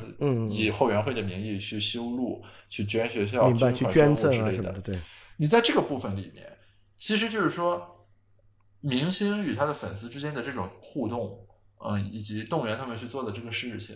[0.50, 5.00] 以后援会的名义去修路、去捐学校、捐款捐物之类的，对。
[5.38, 6.58] 你在这个部分里面，
[6.98, 8.08] 其实就是说，
[8.82, 11.46] 明星与他的粉丝之间的这种互动。
[11.88, 13.95] 嗯，以及动员他们去做的这个事情，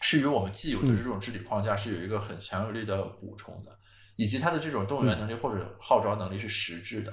[0.00, 3.78] 是与我们既有的这种治理框架是有一个很强有力的补充的，
[4.16, 7.12] 以及他的这种动员能力或者号召能力是实质的。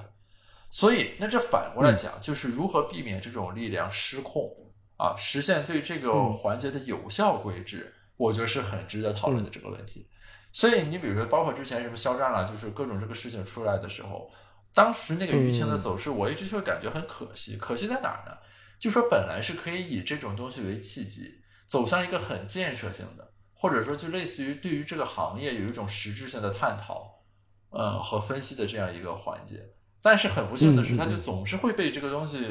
[0.70, 4.50] 所以，那这反过来讲，就是如何避免这种力量失控
[4.96, 10.08] 啊，实现对这个环节的有效规制，我觉得是很值得讨论的这个问题。
[10.52, 14.30] 所以，你比如说，包括之前什么肖战了，就是各种这个事情出来的时候，
[14.72, 17.56] 当时那个舆情的走势，我一直就会感觉很可惜。
[17.56, 18.36] 可惜在哪儿呢？
[18.78, 27.22] 就说本来是可以以这种东西为契机，走向一个很建设性的，或者说就类似于对于这个行业有一种实质性的探讨，
[27.70, 29.56] 呃和分析的这样一个环节。
[30.02, 32.46] 但是很不幸的是，它就总是会被这个东西，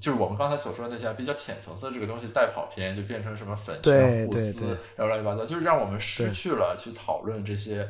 [0.00, 7.86] 就是我们刚才所说的那些比较浅层次的这个东西带跑偏，就变成什么粉圈互撕，然后乱七八糟，就是让我们失去了去讨论这些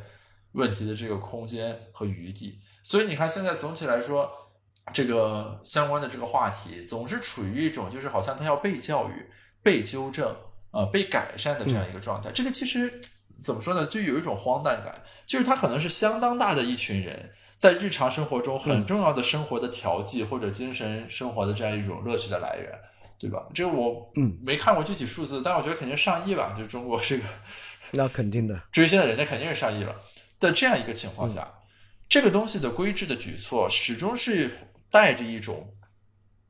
[0.53, 2.59] 问题的这个空间和余地。
[2.83, 4.46] 所以你看，现在总体来说。
[4.93, 9.27] 这个相关的这个话题总是处于一种，就是好像他要被教育、
[9.63, 10.35] 被纠正
[10.71, 12.31] 呃被改善的这样一个状态。
[12.33, 13.01] 这个其实
[13.45, 13.85] 怎么说呢？
[13.87, 22.73] 就有一种荒诞感，就是他可能是相当大的一群人在日常生活中很重要的生活的调剂或者精神生活的这样一种乐趣的来源。
[23.19, 23.47] 对吧？
[23.55, 26.55] 这个我嗯没看过具体数字，但我觉得肯定上亿吧。
[26.57, 27.25] 就中国这个
[27.93, 29.97] 那肯定的追星的人，家肯定是上亿了。
[30.39, 31.53] 在这样一个情况下，嗯
[32.11, 34.51] 这个东西的规制的举措始终是
[34.91, 35.75] 带着一种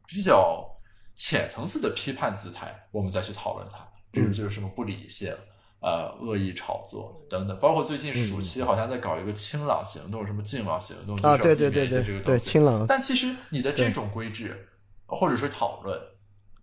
[0.07, 0.69] 比较
[1.15, 3.87] 浅层次的批判姿态，我们再去讨论它。
[4.11, 5.35] 比如就是什么不理性、
[5.81, 12.51] 呃恶意炒作等等，包括最近暑期好像在搞一个清朗行动，什么净网行动，就是要对对对避免一些这个东西。
[12.51, 12.87] 清朗。
[12.87, 14.69] 但其实你的这种规制
[15.05, 16.01] 或者是讨论，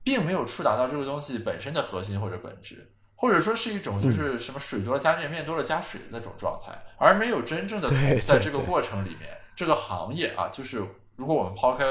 [0.04, 4.04] 并没有触达到这个东西本身的核心或者本质，或者说是一种嗯。
[4.04, 10.84] 就是什么水多了加面，面多了加水的那种状态，而没有真正的从在这个过程里面，这个行业啊，就是
[11.16, 11.86] 如果我们抛开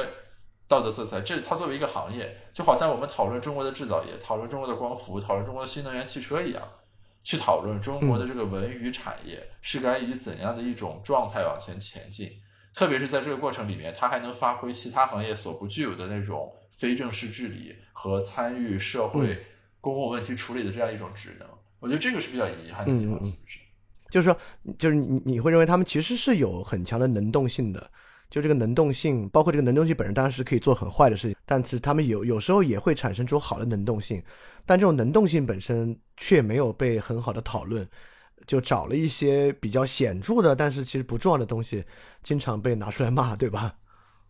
[0.67, 6.63] 道德色彩，这它作为一个行业，就好像我们讨论中国的制造业，讨论中国的光伏，讨论中国的新能源汽车一样。
[7.25, 12.29] 去讨论中国的这个文娱产业是该以怎样的一种状态往前前进，
[12.75, 19.41] 特别是在这个过程里面，它还能发挥其他行业所不具有的那种非正式治理和参与社会
[19.81, 21.49] 公共问题处理的这样一种职能。
[21.79, 23.21] 我觉得这个是比较遗憾的地方。
[24.11, 24.37] 就是说，
[24.77, 27.89] 就是你你会认为他们其实是有很强的能动性的，
[28.33, 34.23] 就这个能动性，包括这个能动性本身当然是可以做很坏的事情，但是他们有有时候也会产生出好的能动性，
[34.65, 37.87] 但这种能动性本身却没有被很好的讨论，
[38.47, 41.85] 就找了一些比较显著的，但是其实不重要的东西，
[42.23, 43.75] 经常被拿出来骂，对吧？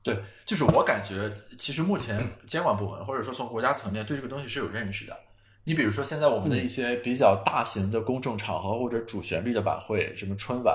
[0.03, 5.17] 对，就是我感觉，其实目前监管部门或者说从国家层面对这个东西是有认识的。
[5.63, 10.75] 你比如说，现在我们的一些比较大型的公众场合或者主旋律的晚会，什么春晚、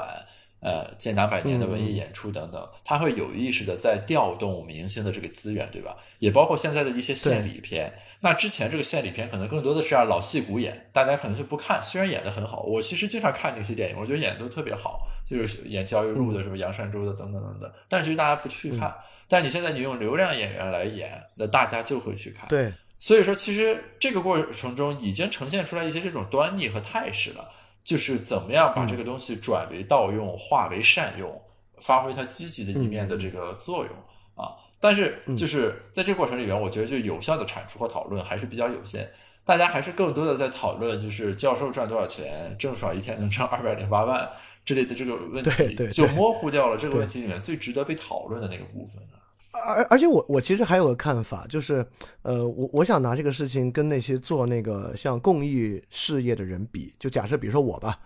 [0.60, 5.96] 呃建党百年的文艺演出等等，它会有意识的在调动明星的这个资源，对吧？
[6.20, 7.93] 也包括现在的一些献礼片。
[8.22, 18.93] 那之前这个献礼片可能更多的是让老戏骨演，大家可能就不看，虽然演的很好，我其实经常看那些电影，我觉得演的都特别好，就是演焦裕禄的、什么杨善洲的等等等等，但是其实大家不去看。
[19.30, 22.48] 但你现在你用流量演员来演，那大家就会去看。
[22.48, 27.50] 对，所以说，其实这个过程中已经呈现出来一些这种端倪和态势了，
[27.88, 31.41] 就是怎么样把这个东西转为盗用，化为善用，
[31.80, 33.93] 发挥它积极的一面的这个作用
[34.36, 34.52] 啊。
[34.78, 39.10] 但是就是在这个过程里边，我觉得就有效的产出和讨论还是比较有限，
[39.45, 44.30] 大家还是更多的在讨论就是教授赚多少钱，郑爽一天能挣二百零八万
[44.65, 49.17] 之类的这个问题，就模糊掉了这个问题里面最值得被讨论的那个部分啊。
[49.65, 51.86] 而而且我我其实还有个看法，就是
[52.22, 58.00] 呃，我我想拿这个事情跟那些做那个像公益事业的人比，就假设比如说我吧，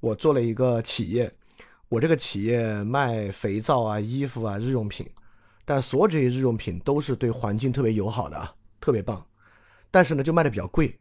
[0.00, 1.30] 我做了一个企业，
[1.88, 5.08] 我这个企业卖肥皂啊、衣服啊、日用品，
[5.64, 9.24] 但所有这些日用品都是对环境特别友好的啊，特别棒，
[9.90, 10.98] 但是呢就卖的比较贵，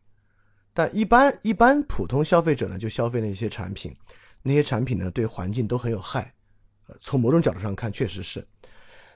[0.74, 3.96] 但一般一般普通消费者呢就消费那些产品，
[4.44, 6.34] 那些产品呢对环境都很有害，
[6.88, 8.46] 呃，从某种角度上看确实是。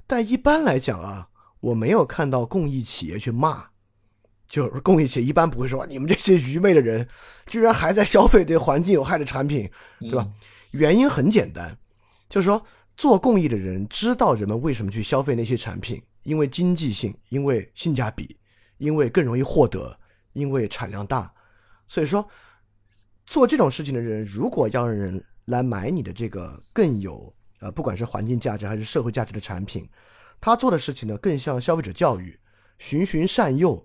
[0.08, 1.28] 但一般来讲啊，
[1.60, 3.66] 我没有看到公益企业去骂，
[4.48, 7.08] 就是公益企业一般不会说你们这些愚昧的人，
[7.48, 10.28] 居然还在消费对环境有害的产品，对吧？
[10.72, 11.76] 原因很简单，
[12.30, 12.64] 就是说
[12.96, 18.38] 做公益的人知道人们为什么去消费那些产品，因为经济性，因为性价比，
[18.78, 19.98] 因为更容易获得，
[20.34, 21.34] 因为产量大，
[21.88, 22.24] 所以说
[23.26, 27.34] 做这种事情的人，如果要让人来买你的这个更有。
[27.66, 29.90] 呃，不管是环境价值还是社会价值的产品，
[30.40, 32.40] 他做的事情呢，更像消费者教育，
[32.78, 33.84] 循循善诱，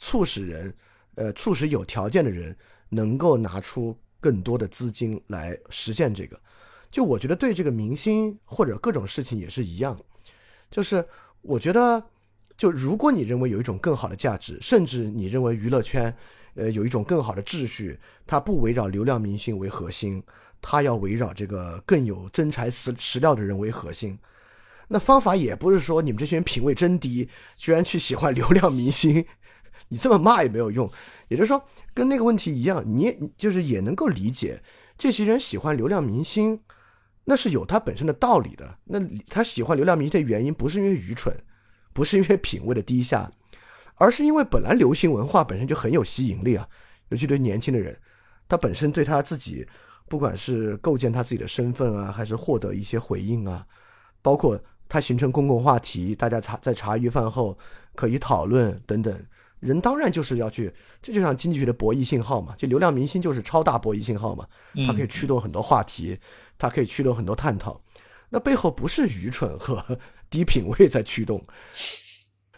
[0.00, 0.74] 促使人，
[1.14, 2.56] 呃，促使有条件的人
[2.88, 6.36] 能够拿出更多的资金来实现这个。
[6.90, 9.96] 就我觉得对这个明星或者各种事情也是一样，
[10.68, 11.06] 就是
[11.40, 12.04] 我觉得，
[12.56, 16.12] 就如果你认为有一种更好的价值，甚至你认为娱乐圈，
[16.54, 20.20] 呃，有一种更好的秩序，它不围绕流量明星为核心。
[20.62, 24.18] 他要围绕这个更有真材实实料的人为核心，
[24.88, 29.24] 那方法也不是说你们这些人品味真低，居然去喜欢流量明星，
[29.88, 30.90] 你这么骂也没有用。
[31.28, 34.62] 也就是说，跟那个问题一样，你就是也能够理解，
[34.98, 36.60] 这些人喜欢流量明星，
[37.24, 38.78] 那是有他本身的道理的。
[38.84, 41.34] 那他喜欢流量明星的原因，不是因为愚蠢，
[41.92, 43.30] 不是因为品味的低下，
[43.94, 46.68] 而是因为本来流行文化本身就很有吸引力啊，
[47.08, 47.96] 尤其对年轻的人，
[48.48, 49.66] 他本身对他自己。
[50.10, 53.64] 不管是构建他自己的身份啊，还是获得一些回应啊，
[54.20, 57.56] 包括他形成公共话题，大家茶在茶余饭后
[57.94, 59.24] 可以讨论等等，
[59.60, 64.44] 人当然就是要去，这就像经济学的博弈信号嘛，就流量明星就是超大博弈信号嘛，
[64.84, 66.18] 它可以驱动很多话题，
[66.58, 67.80] 它可以驱动很多探讨，
[68.30, 69.96] 那背后不是愚蠢和
[70.28, 71.40] 低品位在驱动，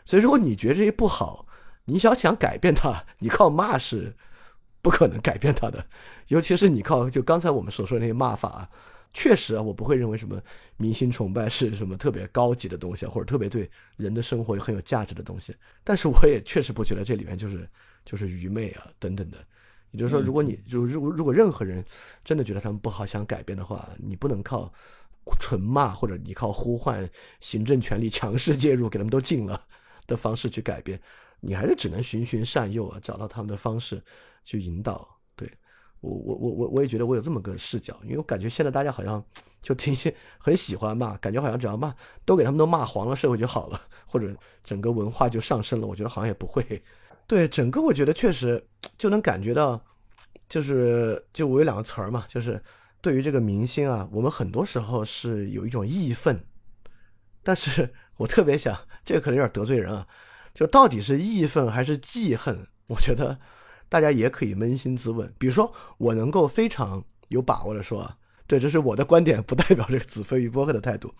[0.06, 1.46] 所以如果你觉得这些不好，
[1.84, 4.16] 你想想改变它，你靠骂是
[4.80, 5.86] 不可能改变他的。
[6.32, 8.70] 尤其是你靠就刚才我们所说的那些骂法啊，
[9.12, 10.40] 确实啊，我不会认为什么
[10.78, 15.54] 明星崇拜是什么特别高级的东西，或者特别对人的生活很有价值的东西。
[15.84, 17.68] 但是我也确实不觉得这里面就是
[18.02, 19.36] 就是愚昧啊等等的。
[19.90, 21.84] 也就是说，如果你就如如果任何人
[22.24, 24.72] 真的觉得他们不好想改变的话，你不能靠
[25.38, 27.06] 纯骂或者你靠呼唤
[27.40, 29.62] 行政权力强势介入给他们都禁了
[30.06, 30.98] 的方式去改变，
[31.40, 34.02] 你还是只能循循善诱啊，找到他们的方式
[34.42, 35.06] 去引导。
[36.02, 39.24] 我我我我我也觉得我有这么个视角，因为我感觉现在大家好像
[39.62, 39.96] 就挺
[40.36, 41.94] 很喜欢骂，感觉好像只要骂
[42.24, 45.86] 都给他们都骂黄了，社会就好了，或者整个文化就上升了。
[45.86, 46.82] 我觉得好像也不会。
[47.26, 48.62] 对整个，我觉得确实
[48.98, 49.80] 就能感觉到，
[50.48, 52.60] 就是就我有两个词儿嘛，就是
[53.00, 56.44] 对于这个明星啊，我们很多时候是有一种义愤，
[57.44, 60.06] 但是 我特别想，这个可能有点得罪人啊，
[60.52, 62.66] 就到底是义愤还是记恨？
[62.88, 63.38] 我觉得
[63.92, 65.30] 大家也可以扪心自问。
[65.36, 68.10] 比如说，我能够非常有把握的说，
[68.46, 71.12] 对，这是我的观点，不代表这个子非鱼波克的态度。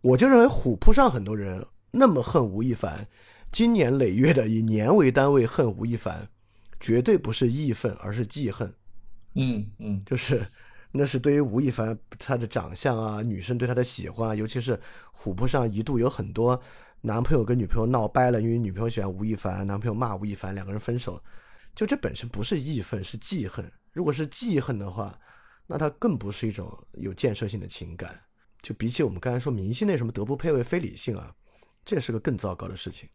[0.00, 3.06] 我就认为虎扑上很多人那么恨吴亦凡。
[3.52, 6.28] 今年累月的以年为单位恨吴亦凡，
[6.80, 8.74] 绝对不是义愤，而是记恨。
[9.36, 10.44] 嗯嗯，就是
[10.90, 14.76] 那是对于吴亦凡他的长相啊，女生对他的喜欢，尤其是
[15.12, 16.60] 虎扑上一度有很多
[17.02, 21.22] 男朋友跟女朋友闹掰了，因为女朋友喜欢吴亦凡，男朋友骂吴亦凡，两个人分手。
[21.74, 23.70] 就这本身不是义愤，是记恨。
[23.92, 25.18] 如果是记恨的话，
[25.66, 28.20] 那它更不是一种有建设性的情感。
[28.62, 31.34] 就比起我们刚才说明星那什么德不配位、非理性啊，
[31.84, 33.08] 这是个更糟糕的事情。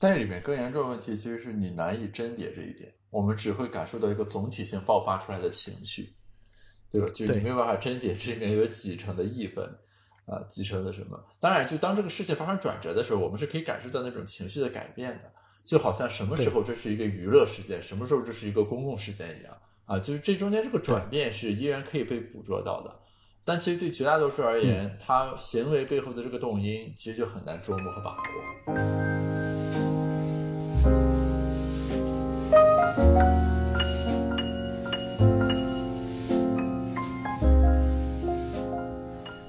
[0.00, 6.12] 但是里面更严重的问题，其实是你难以甄别这一点，我们只会感受到一个总体性爆发出来的情绪，
[6.90, 7.08] 对吧？
[7.14, 9.64] 就你没有办法甄别这里面有几成的义愤
[10.26, 11.24] 啊，几成的什么？
[11.40, 15.32] 当然，就当这个事情发生转折的时候，我们是可以感受到那种情绪的改变的，
[15.64, 19.56] 就好像什么时候这是一个娱乐事件，什么时候这是一个公共事件一样
[19.86, 22.94] 啊，就是这中间这个转变是依然可以被捕捉到的。
[23.46, 28.16] 但其实对绝大多数而言，他行为背后的这个动因，其实就很难捉摸和把握。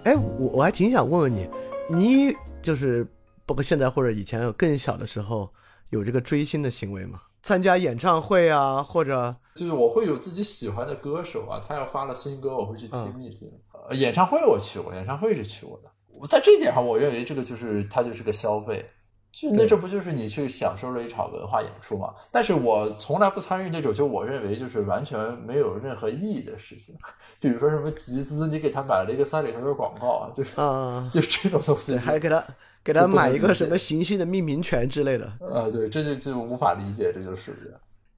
[0.03, 1.49] 哎，我我还挺想问问你，
[1.89, 3.05] 你就是
[3.45, 5.49] 包括现在或者以前有更小的时候
[5.95, 7.21] 有这个追星的行为吗？
[7.41, 13.49] 参加演唱会啊，或者就是我会有自己喜欢的歌手啊，他要发了新歌，我会去听一听。
[13.89, 15.89] 呃，演唱会我去过，演唱会是去过的。
[16.07, 18.85] 我在这一点上，我认为这个就是它就是个消费。
[19.31, 22.13] 就那这不就是你去享受了一场文化演出吗？
[22.31, 26.95] 但是我从来不参与那种就我认为就是完全没有任何意义的事情，
[27.39, 32.41] 比如说什么集资，你给他买了一个三里屯的广告啊，就是啊， 就是这种东西，还给他
[32.85, 37.75] 给他买一个什么行星的命名权之类的，啊，对，这就就无法理解，这就是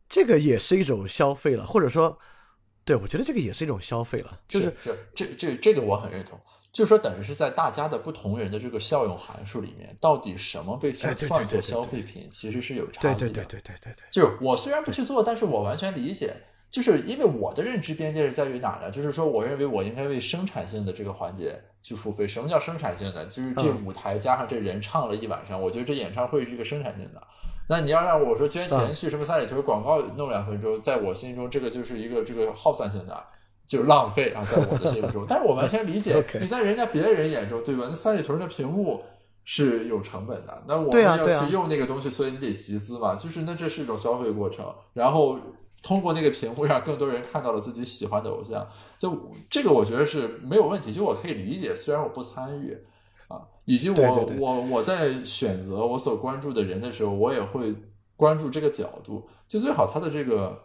[0.10, 2.20] 这个也是一种消费了，或者说，
[2.84, 6.38] 对我觉得这个也是一种消费了，就是这这这这个我很认同。
[6.74, 13.20] 就说等于是在大家的不同人的这个效用函数里面，到底什么被算作消费品，其实是有差异的。
[13.20, 14.04] 对对对对对对。
[14.12, 16.36] 就是我虽然不去做，但是我完全理解，
[16.70, 18.92] 就是因为我的认知边界是在于哪呢？
[18.92, 22.28] 就是说，我认为我应该为生产性的这个环节去付费。
[22.28, 23.26] 什么叫生产性的？
[23.26, 27.22] 就是这舞台加上这人唱了一晚上，我觉得这演唱会是一个生产性的。
[27.70, 33.24] 那你要让我说捐钱去什么三里屯广告弄两分钟，在我心中这个就是一个这个耗散性的。
[33.66, 37.86] 就是浪费啊，在我的心目中， 但是我完全理解你在人家别人眼中，对吧？
[37.90, 39.04] 那三里屯的屏幕
[39.44, 43.16] 是有成本的，那我们要去用那个东西，所以你得集资嘛。
[43.16, 45.38] 就是那这是一种消费过程，然后
[45.84, 48.68] 通过那个屏幕让更多人看到了自己喜欢的偶像，
[48.98, 51.74] 就这个我觉得是没有问题，就我可以理解。
[51.74, 52.78] 虽然我不参与
[53.28, 57.74] 啊，以及我我我在选择我所关注的人的时候，我也会
[58.16, 60.64] 关注这个角度，就最好他的这个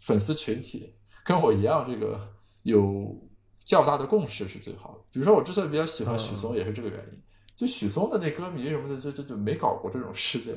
[0.00, 0.94] 粉丝群体。
[1.22, 2.18] 跟我一样，这个
[2.62, 3.14] 有
[3.62, 4.98] 较大的共识是最好的。
[5.12, 7.22] 比如说，我之所以比较喜欢许嵩，也是这个原因。
[7.54, 10.56] 就许嵩的那歌迷什么的，就就就没搞过这种事情，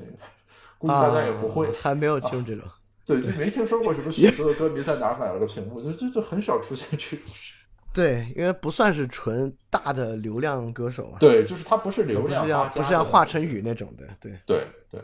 [0.78, 2.64] 估计大家也不会，还没有听这种。
[3.06, 7.54] 对，就没听说过什么许嵩的歌迷在哪儿买了个屏幕，就就就很少出现这种事。
[7.94, 11.18] 对，因为不算是纯大的流量歌手嘛。
[11.20, 14.06] 对，就是他不是流量，不是像华晨宇那种的。
[14.20, 15.02] 对，对，对。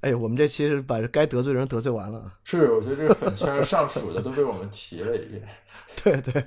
[0.00, 2.32] 哎，我们这期是把该得罪人得罪完了。
[2.44, 5.42] 是，我觉得这个粉圈上属的都被我们提了一遍。
[6.02, 6.44] 对对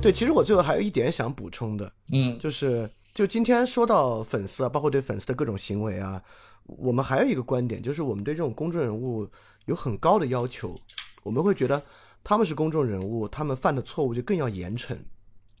[0.00, 6.20] 对，其实我最后还有一点想补充的，嗯，就是就今天说到粉丝啊，包括对粉丝的各种行为啊，
[6.64, 9.30] 我们还有一个观点，就是我们对这种公众人物
[9.66, 10.74] 有很高的要求，
[11.22, 11.80] 我们会觉得
[12.24, 14.98] 他们是公众人物，他们犯的错误就更要严惩，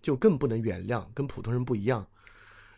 [0.02, 2.04] 就更不能原谅，跟普通人不一样。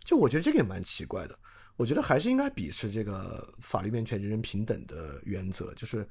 [0.04, 1.34] 就我觉得这个也蛮奇怪的，
[1.76, 6.06] 我觉得还是应该秉持这个法律面前人人平等的原则，就是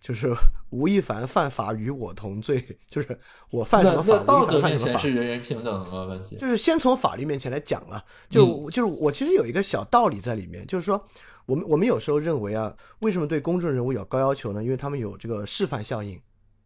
[0.00, 0.34] 就是
[0.70, 3.18] 吴亦凡犯法与我同罪，就是
[3.50, 6.04] 我犯什么法，道德面前是人人平等的吗？
[6.04, 11.04] 问题就是先从法律面前来讲啊，就就是我其实有一个小道理在里面，就是说
[11.46, 14.62] 我们我们有时候认为啊，为什么对公众人物有高要求呢？
[14.62, 16.20] 因为他们有这个示范效应，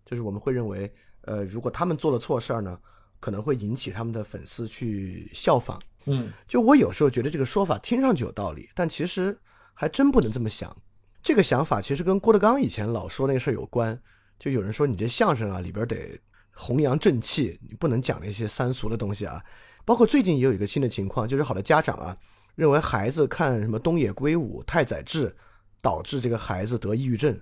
[0.05, 2.79] 就是我们会认为，呃，如果他们做了错事儿呢，
[3.21, 5.81] 可能会引起他们的粉丝去效仿。
[6.07, 9.39] 嗯，就我有时候觉得这个说法听上去有道理，但其实
[9.73, 10.77] 还真不能这么想。
[11.23, 13.99] 这个想法其实跟郭德纲以前老说那个事儿有关。
[14.39, 16.21] 就有人说你这相声啊里边得
[16.51, 19.41] 弘扬正气，你不能讲那些三俗的东西啊。
[19.85, 22.17] 包括最近也有一个新的情况，就是好多家长啊
[22.57, 25.33] 认为孩子看什么东野圭吾、太宰治，
[25.81, 27.39] 导致这个孩子得抑郁症，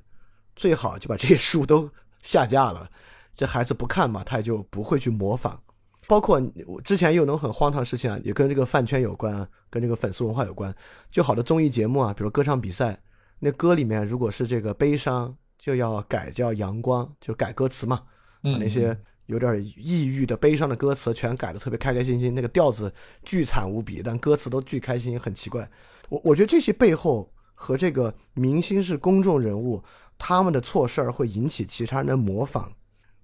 [0.55, 1.91] 最好就把这些书都
[2.23, 2.87] 下架了。
[3.35, 5.59] 这孩子不看嘛，他也就不会去模仿。
[6.07, 10.75] 包括我之前有那种很荒唐的事情啊，也跟这个饭圈有关，跟这个粉丝文化有关。
[11.11, 13.01] 就好的综艺节目啊，比如歌唱比赛，
[13.41, 18.03] 那歌里面如果是这个悲伤，就要改叫阳光，就改歌词嘛，
[18.43, 22.93] 把那些有点抑郁的、悲伤的歌词全改的特别开开心心，那个调子
[23.25, 25.69] 巨惨无比，但歌词都巨开心，很奇怪。
[26.09, 29.83] 我我觉得这些背后和这个明星是公众人物，
[30.19, 32.71] 他们的错事儿会引起其他人的模仿，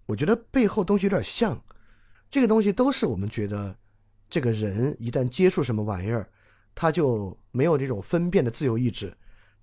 [0.07, 1.63] 我觉得背后东西有点像。
[2.31, 3.77] 这个东西都是我们觉得，
[4.29, 6.29] 这个人一旦接触什么玩意儿，
[6.75, 9.17] 他就没有这种分辨的自由意志，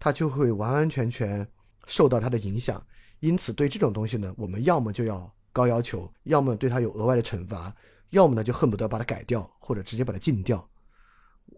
[0.04, 1.47] 他就会完完全全
[1.88, 2.86] 受到他的影响。
[3.22, 7.74] 因此，对这种东西呢，我们要么就要高要求，要么对他有额外的惩罚，
[8.10, 10.70] 要么呢就恨不得把它改掉，或者直接把它禁掉。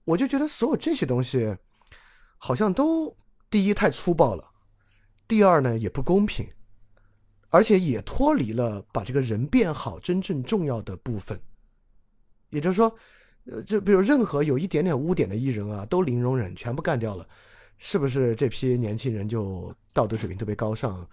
[0.04, 1.58] 我就觉得所有这些东西，
[2.38, 3.12] 好像都
[3.50, 4.48] 第一太粗暴了，
[5.28, 6.48] 第二呢也不公平。
[7.50, 11.39] 而且也脱离了把这个人变好真正重要的部分，
[12.50, 12.93] 也就是说，
[13.46, 17.26] 呃，就比如任何有一点点污点的艺人啊，都零容忍，全部干掉了，
[17.78, 21.07] 是不是这批年轻人就道德水平特别高尚？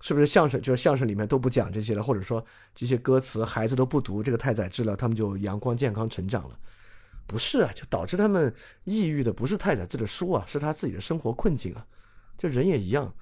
[0.00, 2.02] 是不是相声就是相声里面都不讲这些了？
[2.02, 6.58] 或者说这些歌词孩子都不读这个太宰治了，他们就阳光健康成长了？
[7.26, 11.86] 不是啊，就导致他们抑郁的不是太宰治的书啊，是他自己的生活困境啊。
[12.36, 13.14] 就人也一样，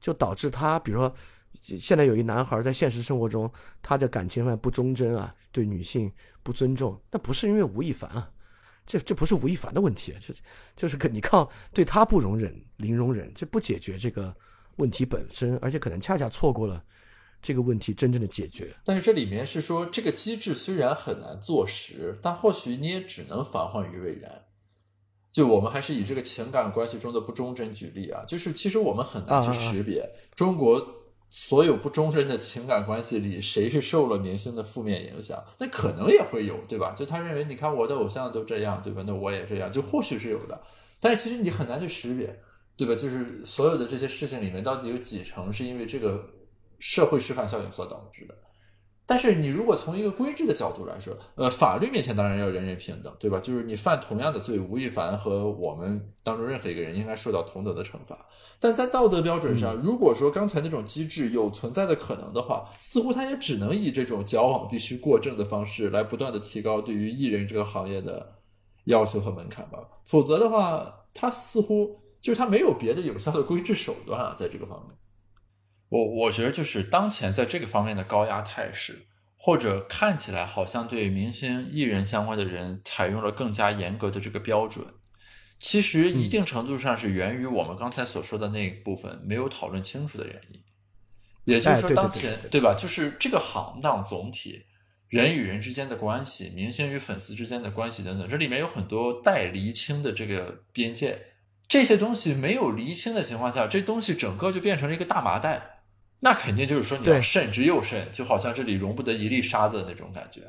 [0.00, 1.14] 就导致他比如说。
[1.62, 3.50] 现在有一男孩在现实生活中，
[3.80, 6.12] 他的感情上不忠贞啊，对女性
[6.42, 8.30] 不尊重，那不是因为吴亦凡啊，
[8.86, 10.32] 这这不是吴亦凡的问题，这
[10.76, 14.34] 就是可你靠对他不容忍、零容忍，这不解决这个
[14.76, 16.82] 问题本身，而且可能恰恰错过了
[17.42, 18.72] 这个问题真正的解决。
[18.84, 24.44] 但是这里面是说，这个机制虽然很难坐实，但或许你也只能防患于未然。
[25.32, 30.95] 就我们还是以这个情感关系中的不忠贞举例啊，就是其实我们很难去识别中国。
[31.28, 35.42] 所有不忠贞的情感关系里，谁是受了明星的负面影响？
[35.58, 36.94] 那可能也会有，对吧？
[36.96, 39.02] 就他认为，你看我的偶像都这样，对吧？
[39.06, 40.60] 那我也这样，就或许是有的。
[41.00, 42.42] 但是其实你很难去识别，
[42.76, 42.94] 对吧？
[42.94, 46.30] 就是所有的这些事情里面，到底有几成是因为这个
[46.78, 48.34] 社会示范效应所导致的？
[49.08, 53.38] 但是你如果从一个规制的角度来说，呃，法律面前当然要人人平等，对吧？
[53.38, 58.18] 就是你犯同样的罪，吴亦凡和我们当中任何一个人应该受到同等的惩罚。
[58.58, 68.34] 但在道德标准上，如果说刚才那种机制有存在的可能的话，似乎他也只能以这种矫枉必须过正的方式来不断的提高对于艺人这个行业的
[68.86, 69.78] 要求和门槛吧。
[70.04, 74.96] 否则的话，他似乎就是他没有别的有效的规制手段啊，在这个方面。
[75.88, 79.06] 我我觉得就是当前在这个方面的高压态势，
[79.36, 84.84] 或者看起来好像对明星艺人相关的人采用了更加严格的这个标准，
[85.58, 90.60] 其实一定程度上是源于我们刚才所说的那一部分没有讨论清楚的原因。
[91.44, 92.74] 也就是说，当前对吧？
[92.74, 94.64] 就是这个行当总体
[95.08, 101.16] 人与人之间的关系，明星与粉丝之间的关系等等，这里面有很多待厘清的这个边界，
[101.68, 105.75] 这些东西没有厘清的情况下，这东西整个就变成了一个大麻袋。
[106.20, 110.40] 那肯定就是说你要慎之又慎，就好像这里容不得一粒沙子的那种感觉。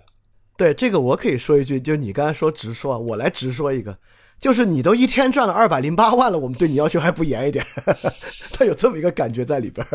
[0.58, 3.98] 对这个，我可以说一句，就你刚才说直说，我来直说一个，
[4.40, 7.66] 就是你都一天赚了二百零八万了，我们对你要求还不严一点？
[8.54, 9.86] 他有这么一个感觉在里边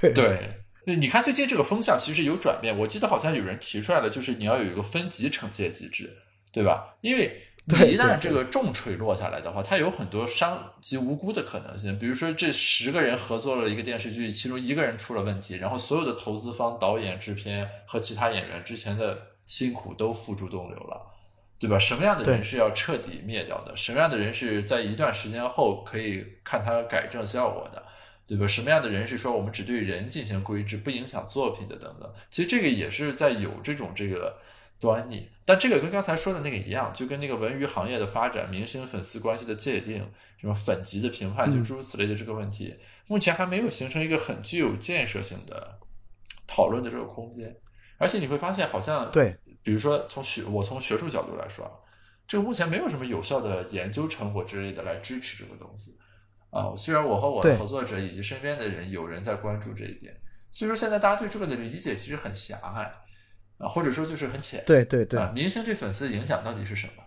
[0.00, 0.54] 对对，
[0.84, 6.16] 你看最近这个风向其实有转变，我记得好像有人提出来了，就是你要有一个分级惩戒机制，
[6.52, 6.96] 对吧？
[7.02, 7.40] 因为。
[7.66, 11.96] 一旦这个重锤落下来的话，它有很多伤及无辜的可能性。
[11.98, 21.00] 比如说，这十个人合作了一个电视剧，其中一个人出了问题，然后所有的投资方、导演、制片和其他演员之前的辛苦都付诸东流了，
[21.60, 21.78] 对吧？
[21.78, 23.76] 什么样的人是要彻底灭掉的？
[23.76, 27.84] 什么样的人是在一段时间后可以看他改正效果的，
[28.26, 28.48] 对吧？
[28.48, 32.10] 什么样的人是说我们只对人进行规制，不影响作品的等等？
[32.30, 34.38] 其实这个也是在有这种这个。
[34.80, 35.28] 端倪。
[35.44, 40.08] 但这个跟刚才说的那个一样，就跟那个文娱行业的发展、明星粉丝关系的界定、
[40.38, 42.76] 什么粉级的评判，就诸如此类的这个问题，
[43.08, 45.78] 目前还没有形成一个很具有建设性的
[46.46, 47.56] 讨论的这个空间。
[47.98, 51.68] 而且你会发现，好像对，比如说从学我从学术角度来说，
[52.28, 55.98] 这个目前没有什么有效的研究成果之类的来支持这个东西
[56.50, 56.72] 啊。
[56.76, 60.16] 虽然我和我的合作者以及身边的人有人在关注这一点，
[60.52, 62.90] 所以说现在大家对这个的理解其实很狭隘。
[63.60, 67.02] 啊，或者说就是很浅，对对对，明星对粉丝的影响到底是什么，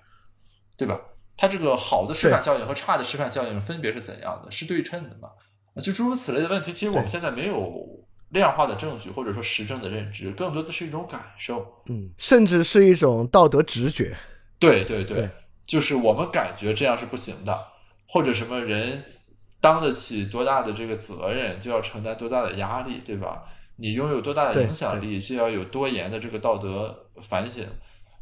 [0.77, 0.99] 对吧？
[1.35, 4.51] 他这个好的示范效应和差的示范效应分别是怎样的？
[4.51, 5.29] 是对称的吗？
[5.81, 7.83] 就诸如此类的问题，其实我们现在没有
[8.29, 14.15] 量化的证据，或者说实证的认知，更多的是一种感受，嗯，甚至是一种道德直觉。
[14.59, 15.27] 对对对，
[15.65, 17.59] 就是我们感觉这样是不行的，
[18.07, 19.03] 或者什么人
[19.59, 23.43] 当得起多大的这个责任，就要承担多大的压力，对吧？
[23.75, 27.67] 你拥有多大的影响力，就要有多严的这个道德反省，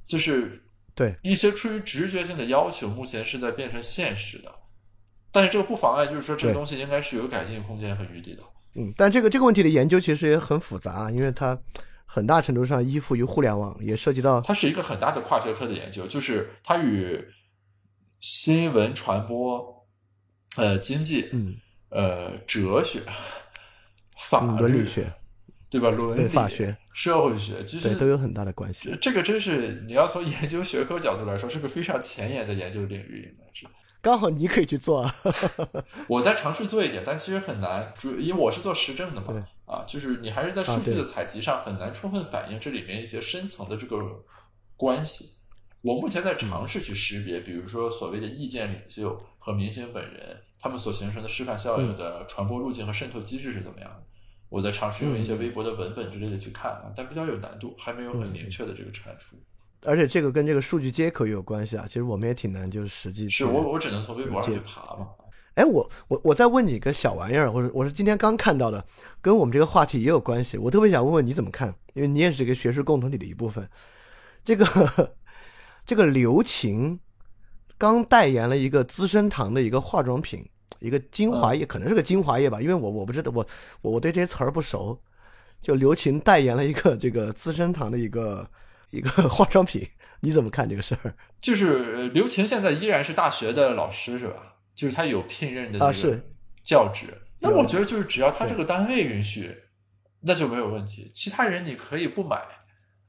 [0.05, 0.63] 就是
[0.95, 4.51] 对一些出于直觉性的要求，目前是在变成现实的。
[5.31, 8.43] 但是这个不妨碍，就是说这个东西应该是有改进空间和余地的。
[8.75, 11.57] 嗯，但这个这个问题的研究其实也很复杂，因为它
[12.05, 17.21] 很大程度上依附于互联网，也涉及到它是一个很大的跨学科的研究，就是它与
[18.19, 19.85] 新闻传播、
[20.57, 21.55] 呃经济、嗯
[21.89, 23.01] 呃哲学、
[24.17, 25.11] 法律、伦理学。
[25.72, 25.89] 对吧？
[25.89, 28.93] 伦理、法学、社会学，其实都有很大的关系。
[29.01, 33.65] 这个真是你要从研究学科角度来说，是个非常前沿的研究领域，应该是。
[34.01, 35.15] 刚好你可以去做啊。
[36.09, 39.47] 我在尝试做一点，但其实很难，主因为我是做实证的嘛。
[39.65, 43.97] 啊，就是你还是在数据的采集上很难充分反映这里面一些深层的这个
[44.76, 45.30] 关系。
[45.82, 54.03] 我目前在尝试去识别，比如说所谓的意见领袖和明星本人，他们所形成的示范效应的传播路径和渗透机制是怎么样的。
[54.51, 59.37] 我在尝试用一些微博的文本之类的去看啊，但比较有难度，还没有很明确的这个产出。
[59.83, 65.07] 而且这个跟这个数据接口也有关系啊，其实我们也挺难，就是实际是我我只能从微博上去爬嘛。
[65.55, 68.85] 哎，我我我再问你一个小玩意儿，或者我是今天刚看到的，
[69.21, 70.57] 跟我们这个话题也有关系。
[70.57, 73.65] 我特别想问问你怎么看，因为你也是这个学术共同体的一部分。
[74.43, 75.15] 这个
[75.85, 76.99] 这个刘晴
[77.77, 80.45] 刚代言了一个资生堂的一个化妆品。
[80.80, 83.45] 一个精华液，可能是个精华液吧，因为我我不知道，我
[83.82, 84.99] 我我对这些词儿不熟。
[85.61, 88.49] 就刘琴代言了一个这个资生堂的一个
[88.89, 89.88] 一个化妆品，
[90.22, 91.13] 你怎么看这个事儿？
[91.39, 94.55] 就是刘琴现在依然是大学的老师是吧？
[94.74, 96.19] 就是他有聘任的那个
[96.63, 97.05] 教职。
[97.39, 99.55] 那我觉得就是只要他这个单位允许，
[100.22, 101.11] 那就没有问题。
[101.13, 102.41] 其他人你可以不买，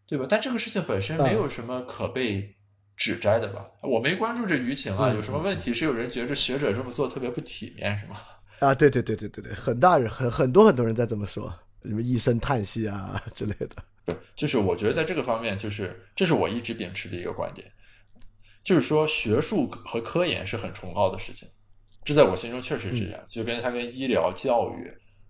[0.07, 0.27] 对吧？
[0.29, 2.57] 但这个事情本身没有什么可被。
[2.97, 5.75] 指摘的吧，我没关注这舆情啊，有什么问题？
[5.75, 8.17] 是有人觉着学者这么做特别不体面，是吗？
[8.61, 11.53] 啊，对对对对对对，很大人很很多很多人在这么说，
[11.85, 13.71] 什么一声叹息啊之类的。
[14.05, 17.67] 对，就是我觉得在这个方面，就是这是我一直秉持的一个观点，
[18.63, 21.49] 就是说学术和科研是很崇高的事情，
[22.05, 23.21] 这在我心中确实是这样。
[23.27, 24.87] 就跟他跟医疗、教育，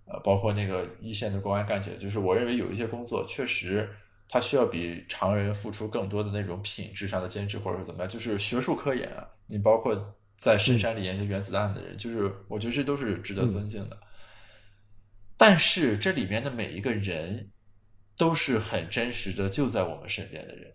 [0.06, 3.88] 呃，包括那个一线的公安干警，就是我认为有一些工作确实。
[4.32, 8.08] 他需要比常人付出更多的那种品质上的坚持，或者是怎么样？
[8.08, 13.98] 就是学术科研啊，你包括在深山里研究原子弹的人，就是我觉得这都是值得尊敬的。
[15.36, 17.50] 但是这里面的每一个人
[18.16, 20.72] 都是很真实的，就在我们身边的人。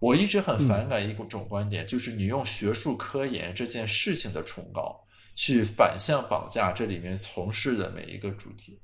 [0.00, 5.00] 我一直很反感一种观点，就是你用学术科研这件事情的崇高，
[5.36, 8.80] 去反向绑架这里面从事的每一个主题。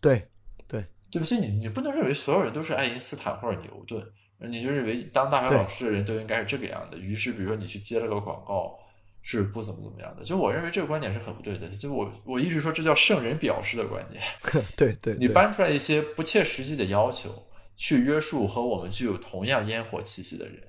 [0.00, 0.28] 对。
[0.68, 0.86] 对
[1.20, 4.02] 不起，你你不能认为所有人都是爱因斯坦或者牛顿，
[4.48, 6.96] 你就认为当大学老师的人都应该是这个样的。
[6.96, 8.78] 于是，比如说你去接了个广告，
[9.20, 10.24] 是不怎么怎么样的。
[10.24, 11.68] 就我认为这个观点是很不对的。
[11.68, 14.22] 就我我一直说这叫圣人表示的观点。
[14.74, 17.46] 对对，你搬出来一些不切实际的要求，
[17.76, 20.60] 去约束和我们具有同样烟火气息的人。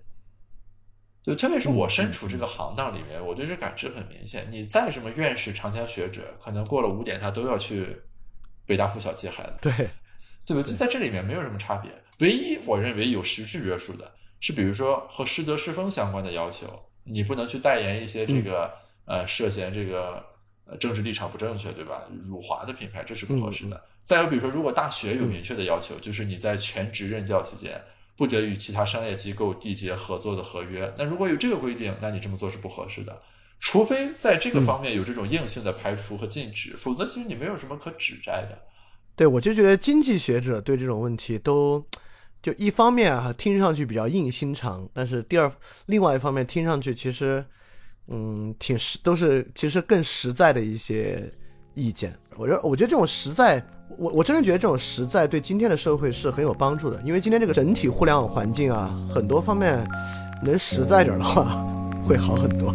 [1.23, 4.45] 就特别是我身处这个行当里面，我对这感知很明显。
[4.51, 7.87] 你再什么院士、长江学者，可能过了五点他都要去
[8.65, 9.53] 北大附小接孩子。
[9.61, 9.89] 对。
[10.45, 10.63] 对吧？
[10.63, 11.91] 就在这里面没有什么差别。
[12.19, 16.67] 唯一我认为有实质约束的是，比如说和师德师风相关的要求，
[17.03, 18.71] 你不能去代言一些这个
[19.05, 20.23] 呃涉嫌这个
[20.65, 22.03] 呃政治立场不正确，对吧？
[22.21, 23.81] 辱华的品牌，这是不合适的。
[24.03, 27.81] 再有比如说，如果大学有明确的要求，就是你在全职任教期间
[28.15, 33.21] 不得与其他商业机构缔结合作的合约，那如果有这个规定，那你这么做是不合适的。
[33.59, 38.59] 除非在这个方面有这种硬性的排除和禁止，否则其实你没有什么可指摘的。
[39.15, 41.83] 对，我就觉得经济学者对这种问题都，
[42.41, 45.51] 就一方面啊，听上去比较硬心肠，但是第二，
[45.85, 47.45] 另外一方面听上去其实，
[48.07, 51.31] 嗯，挺实，都是其实更实在的一些
[51.75, 52.11] 意见。
[52.35, 53.63] 我觉得，我觉得这种实在，
[53.99, 59.87] 我我真的觉得这种实在对今天的社会是很有帮助的，因为今天这个整体互联网环境啊，很多方面
[60.43, 61.63] 能实在点的话，
[62.03, 62.73] 会好很多。